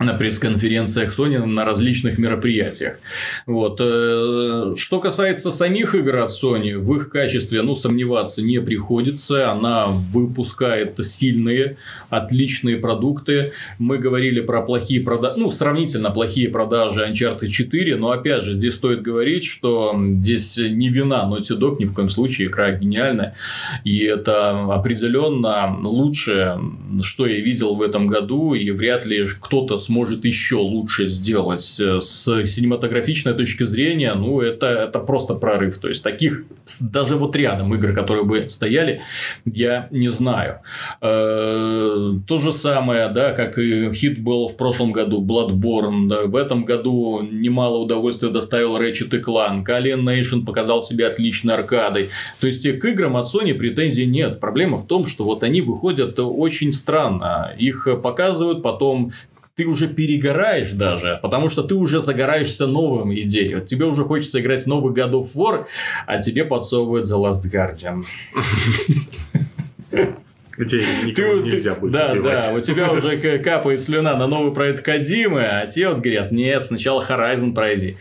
[0.00, 2.98] на пресс-конференциях Sony на различных мероприятиях.
[3.46, 3.80] Вот.
[3.80, 9.52] Э, что касается самих игр от Sony, в их качестве ну, сомневаться не приходится.
[9.52, 11.76] Она выпускает сильные,
[12.10, 13.52] отличные продукты.
[13.78, 18.74] Мы говорили про плохие продажи, ну, сравнительно плохие продажи Uncharted 4, но опять же, здесь
[18.74, 23.36] стоит говорить, что здесь не вина Naughty Dog, ни в коем случае игра гениальная.
[23.84, 26.60] И это определенно лучшее,
[27.00, 29.93] что я видел в этом году, и вряд ли кто-то сможет
[30.24, 35.78] еще лучше сделать э, с синематографичной точки зрения, ну, это, это просто прорыв.
[35.78, 36.44] То есть, таких
[36.80, 39.02] даже вот рядом игр, которые бы стояли,
[39.44, 40.60] я не знаю.
[41.00, 46.08] Э, то же самое, да, как и хит был в прошлом году, Bloodborne.
[46.08, 49.64] Да, в этом году немало удовольствия доставил Ratchet Clank.
[49.66, 52.10] Alien Nation показал себя отличной аркадой.
[52.40, 54.40] То есть, к играм от Sony претензий нет.
[54.40, 57.54] Проблема в том, что вот они выходят очень странно.
[57.58, 59.12] Их показывают, потом
[59.56, 63.54] ты уже перегораешь даже, потому что ты уже загораешься новым идеей.
[63.56, 65.66] Вот тебе уже хочется играть новый God of War,
[66.06, 68.02] а тебе подсовывают The Last Guardian.
[70.56, 72.46] Где никого ты, нельзя будет Да, убивать.
[72.46, 76.62] да, у тебя уже капает слюна на новый проект Кадимы, а те вот говорят, нет,
[76.62, 77.96] сначала Horizon пройди.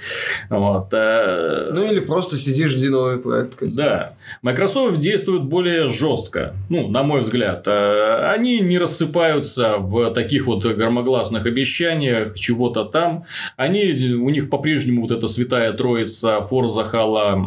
[0.49, 0.89] Вот.
[0.93, 1.71] А...
[1.73, 3.75] Ну, или просто сидишь, жди новый проект Кадимы.
[3.75, 4.13] Да.
[4.41, 7.63] Microsoft действует более жестко, ну, на мой взгляд.
[7.67, 13.23] А, они не рассыпаются в таких вот громогласных обещаниях, чего-то там.
[13.57, 17.37] Они, у них по-прежнему вот эта святая троица Forza Halo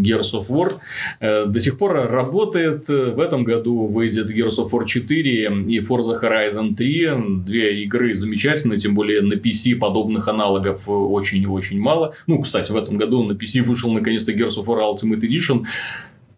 [0.00, 0.72] Gears of War
[1.20, 2.88] э, до сих пор работает.
[2.88, 7.44] В этом году вы выйдет Gears of War 4 и Forza Horizon 3.
[7.44, 12.14] Две игры замечательные, тем более на PC подобных аналогов очень и очень мало.
[12.26, 15.66] Ну, кстати, в этом году на PC вышел наконец-то Gears of War Ultimate Edition.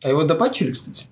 [0.03, 1.07] А его допатчили, кстати?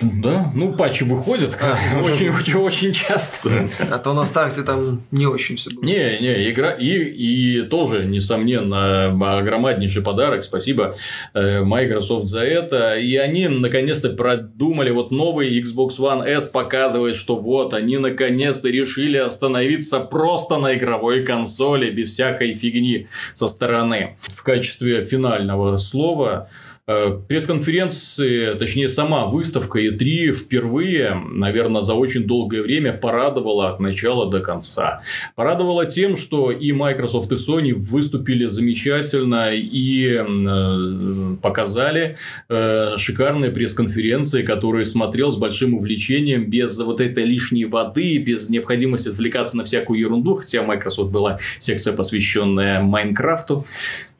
[0.00, 1.56] Да, ну патчи выходят
[2.02, 3.68] очень, очень, очень часто.
[3.90, 5.84] А то на старте там не очень все было.
[5.84, 9.14] Не, не, игра и, и тоже, несомненно,
[9.44, 10.42] громаднейший подарок.
[10.42, 10.96] Спасибо
[11.32, 12.96] э, Microsoft за это.
[12.96, 19.16] И они наконец-то продумали вот новый Xbox One S показывает, что вот они наконец-то решили
[19.16, 24.16] остановиться просто на игровой консоли без всякой фигни со стороны.
[24.22, 26.48] В качестве финального слова
[26.86, 34.40] пресс-конференции, точнее сама выставка E3 впервые, наверное, за очень долгое время порадовала от начала до
[34.40, 35.02] конца.
[35.34, 42.16] Порадовала тем, что и Microsoft, и Sony выступили замечательно и э, показали
[42.48, 49.08] э, шикарные пресс-конференции, которые смотрел с большим увлечением, без вот этой лишней воды, без необходимости
[49.08, 53.64] отвлекаться на всякую ерунду, хотя Microsoft была секция, посвященная Майнкрафту.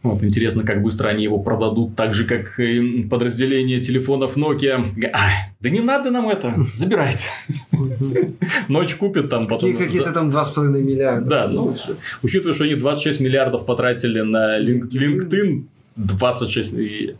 [0.04, 4.84] Вот, интересно, как быстро они его продадут, так же, как и подразделение телефонов Nokia.
[5.14, 5.18] А,
[5.60, 7.26] да не надо нам это, забирайте.
[8.68, 9.74] Ночь купит там потом.
[9.74, 11.26] Какие-то там 2,5 миллиарда.
[11.26, 11.74] Да, ну,
[12.22, 15.64] учитывая, что они 26 миллиардов потратили на LinkedIn,
[15.96, 16.74] 26.
[16.74, 17.14] И,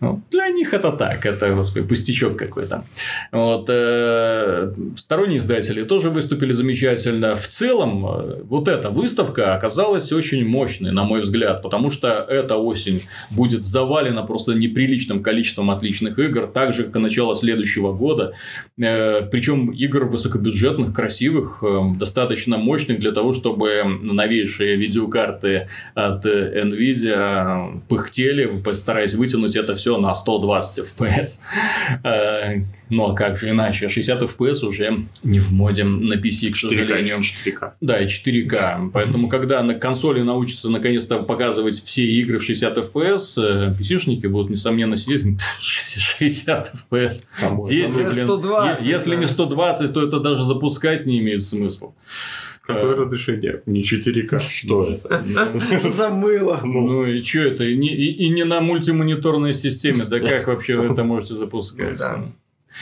[0.00, 2.84] ну, для них это так, это, господи, пустячок какой-то.
[3.32, 7.34] Вот, э, сторонние издатели тоже выступили замечательно.
[7.34, 12.56] В целом, э, вот эта выставка оказалась очень мощной, на мой взгляд, потому что эта
[12.56, 18.34] осень будет завалена просто неприличным количеством отличных игр, так же, как и начало следующего года.
[18.78, 27.80] Э, причем игр высокобюджетных, красивых, э, достаточно мощных для того, чтобы новейшие видеокарты от Nvidia
[27.88, 31.40] пых пыхтели, постараясь вытянуть это все на 120 FPS.
[32.04, 33.88] Э, ну, а как же иначе?
[33.88, 37.18] 60 FPS уже не в моде на PC, к сожалению.
[37.18, 37.72] 4К.
[37.80, 38.90] Да, и 4К.
[38.92, 44.96] Поэтому, когда на консоли научатся наконец-то показывать все игры в 60 FPS, PC-шники будут, несомненно,
[44.96, 45.24] сидеть
[45.60, 47.24] 60 FPS.
[47.68, 48.26] Дети, блин.
[48.26, 51.92] 120, если не 120, то это даже запускать не имеет смысла.
[52.74, 53.62] Какое разрешение?
[53.66, 54.38] Не 4К.
[54.38, 55.22] Что это?
[55.88, 56.60] Замыло.
[56.64, 57.64] Ну и что это?
[57.64, 60.04] И не на мультимониторной системе.
[60.08, 62.00] Да как вообще вы это можете запускать?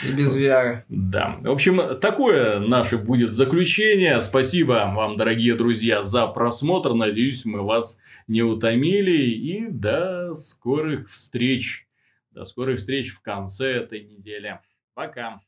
[0.06, 0.82] И без VR.
[0.88, 1.38] Да.
[1.40, 4.20] В общем, такое наше будет заключение.
[4.20, 6.94] Спасибо вам, дорогие друзья, за просмотр.
[6.94, 7.98] Надеюсь, мы вас
[8.28, 9.16] не утомили.
[9.16, 11.86] И до скорых встреч.
[12.30, 14.60] До скорых встреч в конце этой недели.
[14.94, 15.40] Пока.